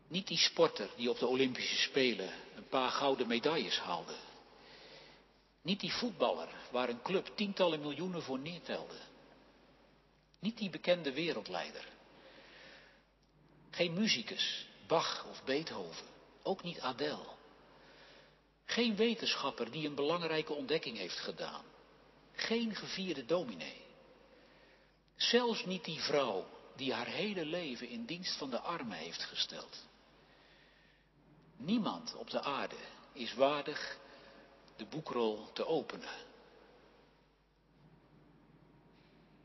Niet 0.08 0.27
die 0.27 0.38
sporter 0.38 0.89
die 0.95 1.10
op 1.10 1.19
de 1.19 1.27
Olympische 1.27 1.75
Spelen 1.75 2.30
een 2.56 2.67
paar 2.67 2.89
gouden 2.89 3.27
medailles 3.27 3.80
haalde. 3.80 4.15
Niet 5.62 5.80
die 5.80 5.93
voetballer 5.93 6.49
waar 6.71 6.89
een 6.89 7.01
club 7.01 7.32
tientallen 7.36 7.80
miljoenen 7.80 8.21
voor 8.21 8.39
neertelde. 8.39 8.97
Niet 10.39 10.58
die 10.58 10.69
bekende 10.69 11.13
wereldleider. 11.13 11.88
Geen 13.69 13.93
muzikus, 13.93 14.67
Bach 14.88 15.25
of 15.30 15.43
Beethoven. 15.43 16.08
Ook 16.43 16.63
niet 16.63 16.80
Adele. 16.80 17.36
Geen 18.65 18.95
wetenschapper 18.95 19.71
die 19.71 19.88
een 19.88 19.95
belangrijke 19.95 20.53
ontdekking 20.53 20.97
heeft 20.97 21.19
gedaan. 21.19 21.63
Geen 22.38 22.76
gevierde 22.76 23.26
dominee. 23.26 23.82
Zelfs 25.15 25.65
niet 25.65 25.84
die 25.86 26.00
vrouw 26.00 26.45
die 26.76 26.93
haar 26.93 27.08
hele 27.08 27.45
leven 27.45 27.89
in 27.89 28.06
dienst 28.06 28.38
van 28.38 28.50
de 28.50 28.60
armen 28.60 28.97
heeft 28.97 29.23
gesteld. 29.23 29.86
Niemand 31.56 32.15
op 32.15 32.30
de 32.30 32.41
aarde 32.41 32.78
is 33.13 33.34
waardig 33.34 33.97
de 34.76 34.86
boekrol 34.86 35.52
te 35.54 35.65
openen. 35.65 36.26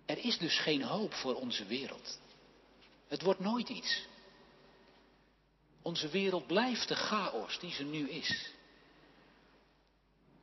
Er 0.07 0.19
is 0.19 0.39
dus 0.39 0.59
geen 0.59 0.83
hoop 0.83 1.15
voor 1.15 1.35
onze 1.35 1.65
wereld. 1.65 2.19
Het 3.09 3.23
wordt 3.23 3.41
nooit 3.41 3.69
iets. 3.69 4.07
Onze 5.83 6.09
wereld 6.09 6.47
blijft 6.47 6.89
de 6.89 6.97
chaos 6.97 7.59
die 7.59 7.73
ze 7.73 7.85
nu 7.85 8.09
is. 8.11 8.53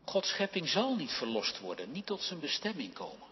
Gods 0.09 0.29
schepping 0.29 0.69
zal 0.69 0.95
niet 0.95 1.11
verlost 1.11 1.59
worden, 1.59 1.91
niet 1.91 2.05
tot 2.05 2.21
zijn 2.21 2.39
bestemming 2.39 2.93
komen, 2.93 3.27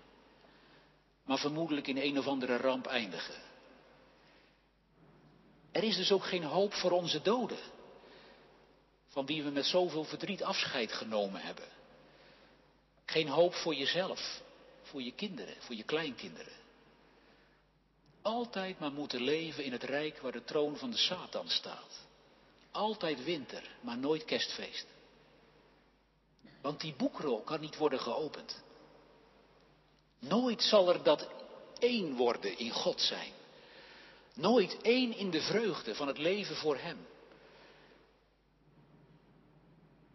maar 1.23 1.37
vermoedelijk 1.37 1.87
in 1.87 1.97
een 1.97 2.17
of 2.17 2.27
andere 2.27 2.57
ramp 2.57 2.85
eindigen. 2.85 3.41
Er 5.71 5.83
is 5.83 5.95
dus 5.95 6.11
ook 6.11 6.23
geen 6.23 6.43
hoop 6.43 6.73
voor 6.73 6.91
onze 6.91 7.21
doden. 7.21 7.75
van 9.07 9.25
wie 9.25 9.43
we 9.43 9.49
met 9.49 9.65
zoveel 9.65 10.03
verdriet 10.03 10.43
afscheid 10.43 10.91
genomen 10.91 11.41
hebben. 11.41 11.67
Geen 13.05 13.27
hoop 13.27 13.53
voor 13.53 13.75
jezelf, 13.75 14.41
voor 14.81 15.01
je 15.01 15.11
kinderen, 15.11 15.55
voor 15.59 15.75
je 15.75 15.83
kleinkinderen. 15.83 16.53
Altijd 18.21 18.79
maar 18.79 18.91
moeten 18.91 19.21
leven 19.21 19.63
in 19.63 19.71
het 19.71 19.83
rijk 19.83 20.19
waar 20.19 20.31
de 20.31 20.43
troon 20.43 20.77
van 20.77 20.91
de 20.91 20.97
Satan 20.97 21.49
staat. 21.49 22.07
Altijd 22.71 23.23
winter, 23.23 23.63
maar 23.81 23.97
nooit 23.97 24.25
kerstfeest. 24.25 24.96
Want 26.61 26.81
die 26.81 26.93
boekrol 26.97 27.41
kan 27.41 27.59
niet 27.59 27.77
worden 27.77 27.99
geopend. 27.99 28.61
Nooit 30.19 30.61
zal 30.61 30.89
er 30.93 31.03
dat 31.03 31.29
één 31.79 32.15
worden 32.15 32.57
in 32.57 32.71
God 32.71 33.01
zijn. 33.01 33.31
Nooit 34.33 34.77
één 34.81 35.13
in 35.13 35.29
de 35.29 35.41
vreugde 35.41 35.95
van 35.95 36.07
het 36.07 36.17
leven 36.17 36.55
voor 36.55 36.77
Hem. 36.77 37.07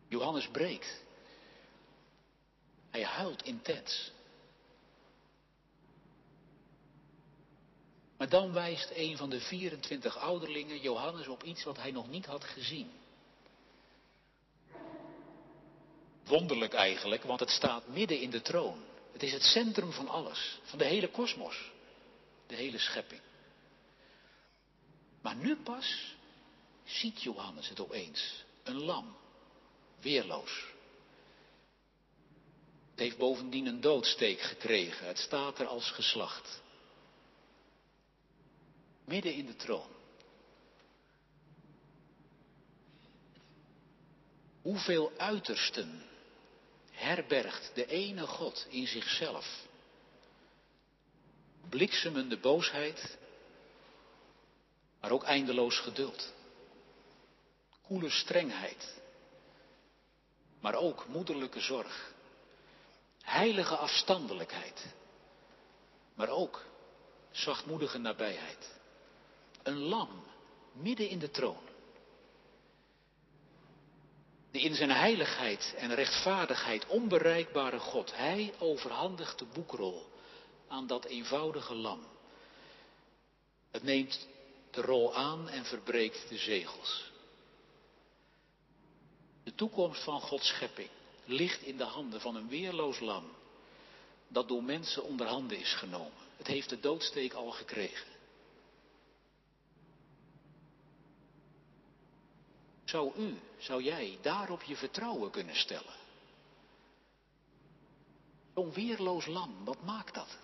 Johannes 0.08 0.48
breekt. 0.48 1.02
Hij 2.90 3.04
huilt 3.04 3.42
intens. 3.42 4.12
Maar 8.16 8.28
dan 8.28 8.52
wijst 8.52 8.90
een 8.94 9.16
van 9.16 9.30
de 9.30 9.40
24 9.40 10.16
ouderlingen 10.16 10.80
Johannes 10.80 11.28
op 11.28 11.42
iets 11.42 11.64
wat 11.64 11.76
hij 11.76 11.90
nog 11.90 12.08
niet 12.08 12.26
had 12.26 12.44
gezien. 12.44 12.90
Wonderlijk 16.24 16.72
eigenlijk, 16.72 17.22
want 17.22 17.40
het 17.40 17.50
staat 17.50 17.88
midden 17.88 18.20
in 18.20 18.30
de 18.30 18.42
troon. 18.42 18.84
Het 19.12 19.22
is 19.22 19.32
het 19.32 19.42
centrum 19.42 19.92
van 19.92 20.08
alles, 20.08 20.58
van 20.62 20.78
de 20.78 20.84
hele 20.84 21.08
kosmos, 21.08 21.70
de 22.46 22.54
hele 22.54 22.78
schepping. 22.78 23.20
Maar 25.20 25.36
nu 25.36 25.56
pas 25.56 26.14
ziet 26.84 27.22
Johannes 27.22 27.68
het 27.68 27.80
opeens, 27.80 28.44
een 28.62 28.84
lam, 28.84 29.16
weerloos. 30.00 30.64
Het 32.90 33.00
heeft 33.00 33.18
bovendien 33.18 33.66
een 33.66 33.80
doodsteek 33.80 34.40
gekregen, 34.40 35.06
het 35.06 35.18
staat 35.18 35.58
er 35.58 35.66
als 35.66 35.90
geslacht. 35.90 36.62
Midden 39.04 39.34
in 39.34 39.46
de 39.46 39.56
troon. 39.56 39.90
Hoeveel 44.62 45.12
uitersten 45.16 46.02
herbergt 47.02 47.70
de 47.74 47.86
ene 47.86 48.26
God 48.26 48.66
in 48.68 48.86
zichzelf? 48.86 49.66
Bliksemende 51.68 52.38
boosheid, 52.38 53.18
maar 55.00 55.10
ook 55.10 55.22
eindeloos 55.22 55.78
geduld. 55.78 56.32
Koele 57.82 58.10
strengheid, 58.10 59.00
maar 60.60 60.74
ook 60.74 61.06
moederlijke 61.06 61.60
zorg. 61.60 62.12
Heilige 63.22 63.76
afstandelijkheid, 63.76 64.86
maar 66.14 66.28
ook 66.28 66.64
zachtmoedige 67.30 67.98
nabijheid. 67.98 68.70
Een 69.62 69.78
lam 69.78 70.24
midden 70.72 71.08
in 71.08 71.18
de 71.18 71.30
troon. 71.30 71.71
De 74.52 74.60
in 74.60 74.74
zijn 74.74 74.90
heiligheid 74.90 75.74
en 75.76 75.94
rechtvaardigheid 75.94 76.86
onbereikbare 76.86 77.78
God, 77.78 78.16
hij 78.16 78.54
overhandigt 78.58 79.38
de 79.38 79.44
boekrol 79.44 80.06
aan 80.68 80.86
dat 80.86 81.04
eenvoudige 81.04 81.74
lam. 81.74 82.00
Het 83.70 83.82
neemt 83.82 84.28
de 84.70 84.80
rol 84.80 85.14
aan 85.14 85.48
en 85.48 85.64
verbreekt 85.64 86.28
de 86.28 86.38
zegels. 86.38 87.10
De 89.44 89.54
toekomst 89.54 90.02
van 90.02 90.20
Gods 90.20 90.46
schepping 90.46 90.88
ligt 91.24 91.62
in 91.62 91.76
de 91.76 91.84
handen 91.84 92.20
van 92.20 92.36
een 92.36 92.48
weerloos 92.48 93.00
lam 93.00 93.24
dat 94.28 94.48
door 94.48 94.64
mensen 94.64 95.02
onder 95.02 95.26
handen 95.26 95.58
is 95.58 95.74
genomen. 95.74 96.22
Het 96.36 96.46
heeft 96.46 96.68
de 96.68 96.80
doodsteek 96.80 97.32
al 97.32 97.50
gekregen. 97.50 98.11
Zou 102.92 103.12
u, 103.16 103.38
zou 103.58 103.82
jij 103.82 104.18
daarop 104.22 104.62
je 104.62 104.76
vertrouwen 104.76 105.30
kunnen 105.30 105.56
stellen? 105.56 105.94
Zo'n 108.54 108.72
weerloos 108.72 109.26
lam, 109.26 109.64
wat 109.64 109.82
maakt 109.82 110.14
dat? 110.14 110.38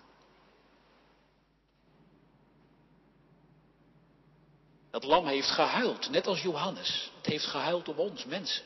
Dat 4.91 5.03
lam 5.03 5.27
heeft 5.27 5.49
gehuild, 5.49 6.09
net 6.09 6.27
als 6.27 6.41
Johannes. 6.41 7.11
Het 7.17 7.25
heeft 7.25 7.45
gehuild 7.45 7.87
om 7.87 7.97
ons 7.97 8.25
mensen. 8.25 8.65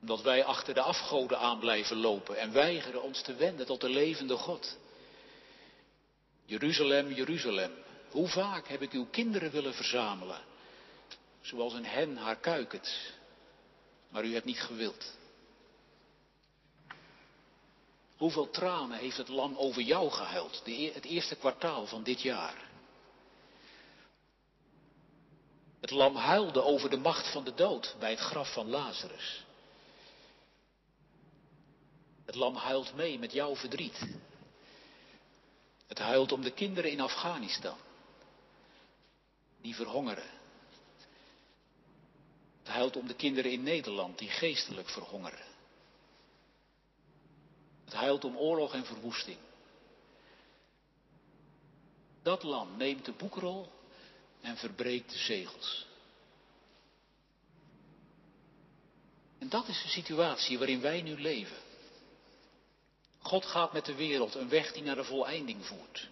Omdat 0.00 0.22
wij 0.22 0.44
achter 0.44 0.74
de 0.74 0.82
afgoden 0.82 1.38
aan 1.38 1.58
blijven 1.58 1.96
lopen 1.96 2.36
en 2.36 2.52
weigeren 2.52 3.02
ons 3.02 3.22
te 3.22 3.34
wenden 3.34 3.66
tot 3.66 3.80
de 3.80 3.88
levende 3.88 4.36
God. 4.36 4.76
Jeruzalem, 6.44 7.12
Jeruzalem, 7.12 7.72
hoe 8.10 8.28
vaak 8.28 8.68
heb 8.68 8.82
ik 8.82 8.92
uw 8.92 9.06
kinderen 9.06 9.50
willen 9.50 9.74
verzamelen 9.74 10.52
zoals 11.44 11.72
een 11.72 11.84
hen 11.86 12.16
haar 12.16 12.36
kuikens. 12.36 13.12
Maar 14.08 14.24
u 14.24 14.32
hebt 14.32 14.44
niet 14.44 14.60
gewild. 14.60 15.16
Hoeveel 18.16 18.50
tranen 18.50 18.98
heeft 18.98 19.16
het 19.16 19.28
lam 19.28 19.56
over 19.56 19.82
jou 19.82 20.10
gehuild, 20.10 20.62
e-, 20.64 20.92
het 20.92 21.04
eerste 21.04 21.36
kwartaal 21.36 21.86
van 21.86 22.02
dit 22.02 22.22
jaar? 22.22 22.72
Het 25.80 25.90
lam 25.90 26.16
huilde 26.16 26.62
over 26.62 26.90
de 26.90 26.96
macht 26.96 27.32
van 27.32 27.44
de 27.44 27.54
dood 27.54 27.96
bij 27.98 28.10
het 28.10 28.20
graf 28.20 28.52
van 28.52 28.68
Lazarus. 28.68 29.44
Het 32.24 32.34
lam 32.34 32.54
huilt 32.54 32.94
mee 32.94 33.18
met 33.18 33.32
jouw 33.32 33.56
verdriet. 33.56 34.06
Het 35.86 35.98
huilt 35.98 36.32
om 36.32 36.42
de 36.42 36.50
kinderen 36.52 36.90
in 36.90 37.00
Afghanistan, 37.00 37.76
die 39.60 39.74
verhongeren. 39.74 40.42
Het 42.64 42.72
huilt 42.72 42.96
om 42.96 43.06
de 43.06 43.14
kinderen 43.14 43.50
in 43.50 43.62
Nederland 43.62 44.18
die 44.18 44.28
geestelijk 44.28 44.88
verhongeren. 44.88 45.44
Het 47.84 47.94
huilt 47.94 48.24
om 48.24 48.36
oorlog 48.36 48.74
en 48.74 48.84
verwoesting. 48.84 49.38
Dat 52.22 52.42
lam 52.42 52.76
neemt 52.76 53.04
de 53.04 53.12
boekrol 53.12 53.72
en 54.40 54.56
verbreekt 54.56 55.10
de 55.10 55.18
zegels. 55.18 55.86
En 59.38 59.48
dat 59.48 59.68
is 59.68 59.82
de 59.82 59.88
situatie 59.88 60.58
waarin 60.58 60.80
wij 60.80 61.02
nu 61.02 61.20
leven. 61.20 61.56
God 63.18 63.46
gaat 63.46 63.72
met 63.72 63.84
de 63.84 63.94
wereld 63.94 64.34
een 64.34 64.48
weg 64.48 64.72
die 64.72 64.82
naar 64.82 64.94
de 64.94 65.04
voleinding 65.04 65.66
voert. 65.66 66.08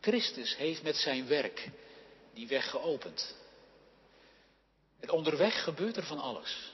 Christus 0.00 0.56
heeft 0.56 0.82
met 0.82 0.96
zijn 0.96 1.26
werk 1.26 1.70
die 2.34 2.46
weg 2.46 2.70
geopend. 2.70 3.34
En 5.02 5.10
onderweg 5.10 5.62
gebeurt 5.62 5.96
er 5.96 6.04
van 6.04 6.18
alles. 6.18 6.72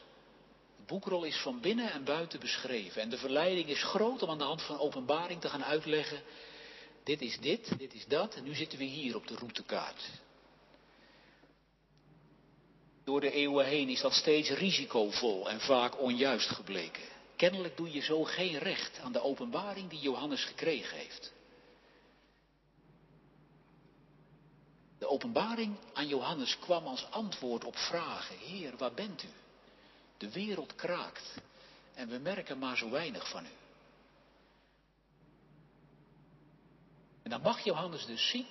De 0.77 0.83
boekrol 0.87 1.25
is 1.25 1.37
van 1.37 1.61
binnen 1.61 1.93
en 1.93 2.05
buiten 2.05 2.41
beschreven. 2.41 3.03
En 3.03 3.09
de 3.11 3.19
verleiding 3.19 3.69
is 3.69 3.83
groot 3.83 4.23
om 4.23 4.31
aan 4.31 4.39
de 4.39 4.45
hand 4.45 4.63
van 4.63 4.79
openbaring 4.79 5.41
te 5.41 5.49
gaan 5.49 5.65
uitleggen. 5.65 6.23
Dit 7.05 7.21
is 7.21 7.39
dit, 7.41 7.79
dit 7.79 7.95
is 7.95 8.07
dat. 8.07 8.35
En 8.35 8.45
nu 8.45 8.55
zitten 8.55 8.79
we 8.79 8.85
hier 8.85 9.17
op 9.17 9.27
de 9.27 9.35
routekaart. 9.35 10.05
Door 13.05 13.21
de 13.21 13.31
eeuwen 13.31 13.67
heen 13.67 13.89
is 13.89 14.01
dat 14.01 14.13
steeds 14.13 14.51
risicovol 14.51 15.51
en 15.51 15.61
vaak 15.61 16.01
onjuist 16.01 16.49
gebleken. 16.49 17.03
Kennelijk 17.37 17.77
doe 17.77 17.93
je 17.93 18.01
zo 18.01 18.25
geen 18.25 18.59
recht 18.59 18.99
aan 18.99 19.13
de 19.13 19.23
openbaring 19.23 19.91
die 19.91 20.01
Johannes 20.01 20.45
gekregen 20.45 20.97
heeft. 20.97 21.33
De 24.99 25.09
openbaring 25.09 25.77
aan 25.93 26.09
Johannes 26.09 26.59
kwam 26.59 26.87
als 26.87 27.11
antwoord 27.11 27.65
op 27.65 27.77
vragen. 27.77 28.39
Heer, 28.39 28.77
waar 28.77 28.95
bent 28.95 29.23
u? 29.23 29.29
De 30.17 30.31
wereld 30.31 30.75
kraakt 30.75 31.35
en 31.95 32.09
we 32.09 32.19
merken 32.19 32.59
maar 32.59 32.77
zo 32.77 32.91
weinig 32.91 33.29
van 33.31 33.45
u. 33.45 33.51
En 37.23 37.31
dan 37.31 37.43
mag 37.43 37.65
Johannes 37.65 38.07
dus 38.07 38.31
zien 38.31 38.47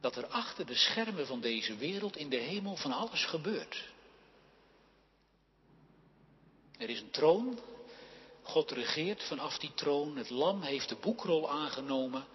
dat 0.00 0.16
er 0.16 0.26
achter 0.26 0.66
de 0.66 0.74
schermen 0.74 1.26
van 1.26 1.40
deze 1.40 1.76
wereld 1.76 2.16
in 2.16 2.28
de 2.28 2.36
hemel 2.36 2.76
van 2.76 2.92
alles 2.92 3.24
gebeurt. 3.24 3.88
Er 6.78 6.90
is 6.90 7.00
een 7.00 7.10
troon, 7.10 7.58
God 8.42 8.70
regeert 8.70 9.22
vanaf 9.22 9.58
die 9.58 9.74
troon, 9.74 10.16
het 10.16 10.30
lam 10.30 10.62
heeft 10.62 10.88
de 10.88 10.96
boekrol 10.96 11.50
aangenomen 11.50 12.20
en 12.20 12.26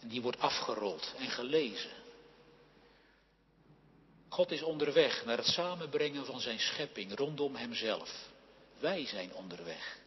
die 0.00 0.22
wordt 0.22 0.40
afgerold 0.40 1.14
en 1.18 1.30
gelezen. 1.30 1.90
God 4.28 4.50
is 4.50 4.62
onderweg 4.62 5.24
naar 5.24 5.36
het 5.36 5.46
samenbrengen 5.46 6.24
van 6.24 6.40
zijn 6.40 6.58
schepping 6.58 7.14
rondom 7.14 7.56
hemzelf. 7.56 8.28
Wij 8.78 9.06
zijn 9.06 9.34
onderweg. 9.34 9.98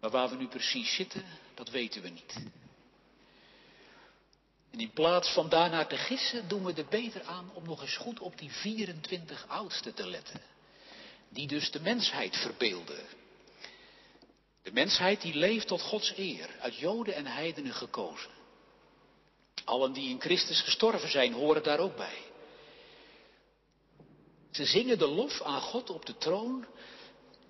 Maar 0.00 0.10
waar 0.10 0.28
we 0.28 0.36
nu 0.36 0.48
precies 0.48 0.94
zitten, 0.94 1.24
dat 1.54 1.70
weten 1.70 2.02
we 2.02 2.08
niet. 2.08 2.34
In 4.70 4.90
plaats 4.90 5.32
van 5.32 5.48
daarnaar 5.48 5.86
te 5.86 5.96
gissen, 5.96 6.48
doen 6.48 6.64
we 6.64 6.72
er 6.72 6.86
beter 6.86 7.22
aan 7.22 7.50
om 7.54 7.64
nog 7.64 7.82
eens 7.82 7.96
goed 7.96 8.20
op 8.20 8.38
die 8.38 8.50
24 8.52 9.48
oudsten 9.48 9.94
te 9.94 10.06
letten. 10.06 10.40
Die 11.28 11.46
dus 11.46 11.70
de 11.70 11.80
mensheid 11.80 12.36
verbeelden. 12.36 13.04
De 14.66 14.72
mensheid 14.72 15.20
die 15.20 15.34
leeft 15.34 15.66
tot 15.66 15.80
Gods 15.80 16.12
eer, 16.16 16.48
uit 16.60 16.76
Joden 16.76 17.14
en 17.14 17.26
heidenen 17.26 17.74
gekozen. 17.74 18.30
Allen 19.64 19.92
die 19.92 20.08
in 20.08 20.20
Christus 20.20 20.60
gestorven 20.60 21.10
zijn, 21.10 21.32
horen 21.32 21.62
daar 21.62 21.78
ook 21.78 21.96
bij. 21.96 22.18
Ze 24.50 24.64
zingen 24.64 24.98
de 24.98 25.06
lof 25.06 25.42
aan 25.42 25.60
God 25.60 25.90
op 25.90 26.06
de 26.06 26.16
troon 26.16 26.66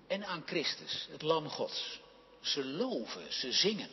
en 0.07 0.25
aan 0.25 0.43
Christus, 0.45 1.07
het 1.11 1.21
Lam 1.21 1.47
Gods. 1.49 1.99
Ze 2.41 2.65
loven, 2.65 3.33
ze 3.33 3.51
zingen. 3.51 3.89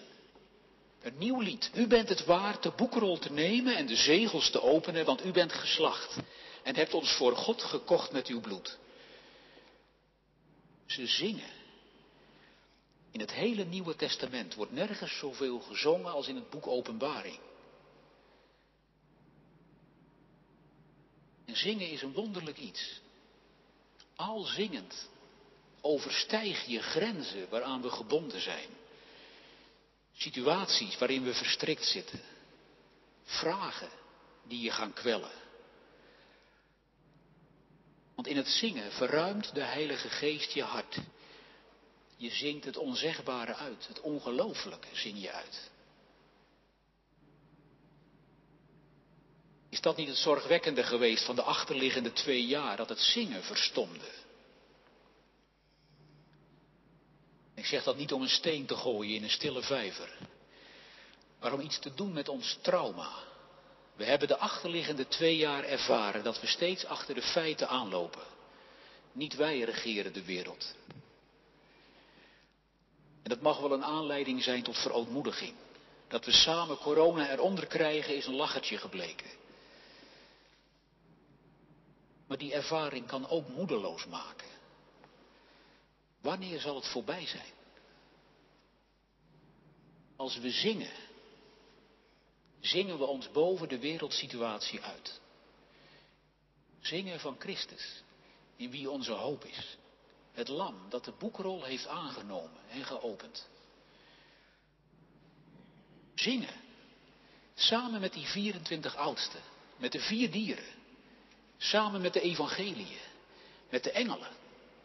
Een 1.03 1.19
nieuw 1.19 1.41
lied. 1.41 1.71
U 1.75 1.87
bent 1.87 2.09
het 2.09 2.25
waard 2.25 2.63
de 2.63 2.71
boekrol 2.71 3.19
te 3.19 3.33
nemen 3.33 3.77
en 3.77 3.87
de 3.87 3.97
zegels 3.97 4.51
te 4.51 4.63
openen, 4.63 5.05
want 5.05 5.25
u 5.25 5.31
bent 5.31 5.53
geslacht 5.53 6.17
en 6.63 6.77
hebt 6.77 6.95
ons 6.95 7.13
voor 7.13 7.37
God 7.37 7.63
gekocht 7.63 8.13
met 8.13 8.27
uw 8.27 8.41
bloed. 8.41 8.79
Ze 10.87 11.07
zingen. 11.07 11.63
In 13.15 13.21
het 13.21 13.33
hele 13.33 13.65
Nieuwe 13.65 13.97
Testament 13.97 14.55
wordt 14.55 14.73
nergens 14.73 15.19
zoveel 15.19 15.61
gezongen 15.61 16.13
als 16.13 16.29
in 16.29 16.35
het 16.35 16.51
boek 16.51 16.67
Openbaring. 16.67 17.39
En 21.45 21.57
zingen 21.57 21.91
is 21.91 22.03
een 22.03 22.13
wonderlijk 22.13 22.59
iets. 22.59 23.01
Al 24.17 24.43
zingend 24.43 25.09
overstijg 25.81 26.65
je 26.65 26.83
grenzen 26.83 27.49
waaraan 27.49 27.83
we 27.83 27.91
gebonden 27.91 28.41
zijn. 28.41 28.69
Situaties 30.13 30.99
waarin 30.99 31.25
we 31.25 31.35
verstrikt 31.35 31.85
zitten. 31.85 32.21
Vragen 33.25 33.91
die 34.43 34.61
je 34.61 34.71
gaan 34.71 34.93
kwellen. 34.93 35.33
Want 38.15 38.29
in 38.29 38.37
het 38.37 38.49
zingen 38.49 38.93
verruimt 38.93 39.55
de 39.55 39.63
Heilige 39.63 40.09
Geest 40.09 40.53
je 40.53 40.63
hart. 40.63 40.99
Je 42.25 42.31
zingt 42.31 42.65
het 42.65 42.77
onzegbare 42.77 43.55
uit, 43.55 43.87
het 43.89 44.01
ongelooflijke 44.01 44.89
zing 44.93 45.23
je 45.23 45.33
uit. 45.33 45.71
Is 49.69 49.81
dat 49.81 49.97
niet 49.97 50.09
het 50.09 50.17
zorgwekkende 50.17 50.83
geweest 50.83 51.25
van 51.25 51.37
de 51.37 51.43
achterliggende 51.43 52.13
twee 52.13 52.47
jaar, 52.47 52.77
dat 52.77 52.89
het 52.89 52.99
zingen 52.99 53.43
verstomde? 53.43 54.11
Ik 57.55 57.67
zeg 57.67 57.83
dat 57.83 57.97
niet 57.97 58.13
om 58.13 58.23
een 58.23 58.29
steen 58.29 58.67
te 58.67 58.77
gooien 58.77 59.17
in 59.17 59.23
een 59.23 59.31
stille 59.31 59.63
vijver, 59.63 60.19
maar 61.41 61.53
om 61.53 61.61
iets 61.61 61.79
te 61.79 61.95
doen 61.95 62.13
met 62.13 62.29
ons 62.29 62.59
trauma. 62.63 63.13
We 63.97 64.05
hebben 64.05 64.29
de 64.29 64.39
achterliggende 64.39 65.09
twee 65.09 65.37
jaar 65.37 65.65
ervaren 65.65 66.25
dat 66.25 66.41
we 66.41 66.47
steeds 66.47 66.85
achter 66.85 67.15
de 67.15 67.23
feiten 67.23 67.69
aanlopen. 67.69 68.23
Niet 69.13 69.35
wij 69.35 69.61
regeren 69.61 70.13
de 70.13 70.25
wereld. 70.25 70.75
En 73.25 73.31
dat 73.31 73.41
mag 73.41 73.61
wel 73.61 73.73
een 73.73 73.85
aanleiding 73.85 74.43
zijn 74.43 74.63
tot 74.63 74.79
verootmoediging. 74.79 75.55
Dat 76.09 76.25
we 76.25 76.33
samen 76.33 76.77
corona 76.77 77.31
eronder 77.31 77.67
krijgen 77.67 78.17
is 78.17 78.27
een 78.27 78.35
lachertje 78.35 78.79
gebleken. 78.79 79.31
Maar 82.27 82.39
die 82.39 82.53
ervaring 82.53 83.07
kan 83.07 83.29
ook 83.29 83.49
moedeloos 83.49 84.07
maken. 84.07 84.49
Wanneer 86.21 86.61
zal 86.61 86.75
het 86.75 86.87
voorbij 86.87 87.27
zijn? 87.27 87.53
Als 90.17 90.39
we 90.39 90.51
zingen, 90.51 90.93
zingen 92.61 92.99
we 92.99 93.05
ons 93.05 93.31
boven 93.31 93.69
de 93.69 93.79
wereldsituatie 93.79 94.81
uit. 94.81 95.21
Zingen 96.81 97.21
van 97.21 97.37
Christus, 97.39 98.03
in 98.57 98.71
wie 98.71 98.91
onze 98.91 99.13
hoop 99.13 99.45
is. 99.45 99.77
Het 100.35 100.49
lam 100.49 100.75
dat 100.89 101.05
de 101.05 101.13
boekrol 101.19 101.65
heeft 101.65 101.87
aangenomen 101.87 102.61
en 102.71 102.85
geopend. 102.85 103.49
Zingen, 106.15 106.55
samen 107.55 108.01
met 108.01 108.13
die 108.13 108.27
24 108.27 108.97
oudsten, 108.97 109.41
met 109.77 109.93
de 109.93 110.01
vier 110.01 110.31
dieren, 110.31 110.65
samen 111.57 112.01
met 112.01 112.13
de 112.13 112.21
evangeliën, 112.21 112.99
met 113.71 113.85
de 113.85 113.91
engelen, 113.91 114.31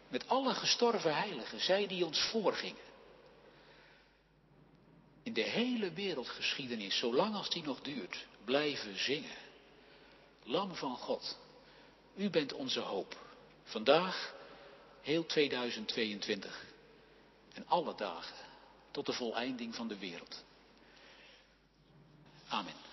met 0.08 0.28
alle 0.28 0.54
gestorven 0.54 1.16
heiligen, 1.16 1.60
zij 1.60 1.88
die 1.88 2.06
ons 2.06 2.20
voorgingen. 2.20 2.88
In 5.24 5.34
de 5.34 5.42
hele 5.42 5.92
wereldgeschiedenis, 5.92 6.98
zolang 6.98 7.36
als 7.36 7.50
die 7.50 7.64
nog 7.64 7.82
duurt, 7.82 8.26
blijven 8.46 9.00
zingen. 9.00 9.38
Lam 10.44 10.76
van 10.76 10.98
God, 10.98 11.38
u 12.16 12.30
bent 12.30 12.54
onze 12.54 12.80
hoop. 12.80 13.18
Vandaag, 13.64 14.36
heel 15.02 15.26
2022 15.26 16.66
en 17.54 17.68
alle 17.68 17.96
dagen 17.96 18.36
tot 18.92 19.06
de 19.06 19.14
voleinding 19.14 19.76
van 19.76 19.88
de 19.88 19.98
wereld. 19.98 20.44
Amen. 22.48 22.89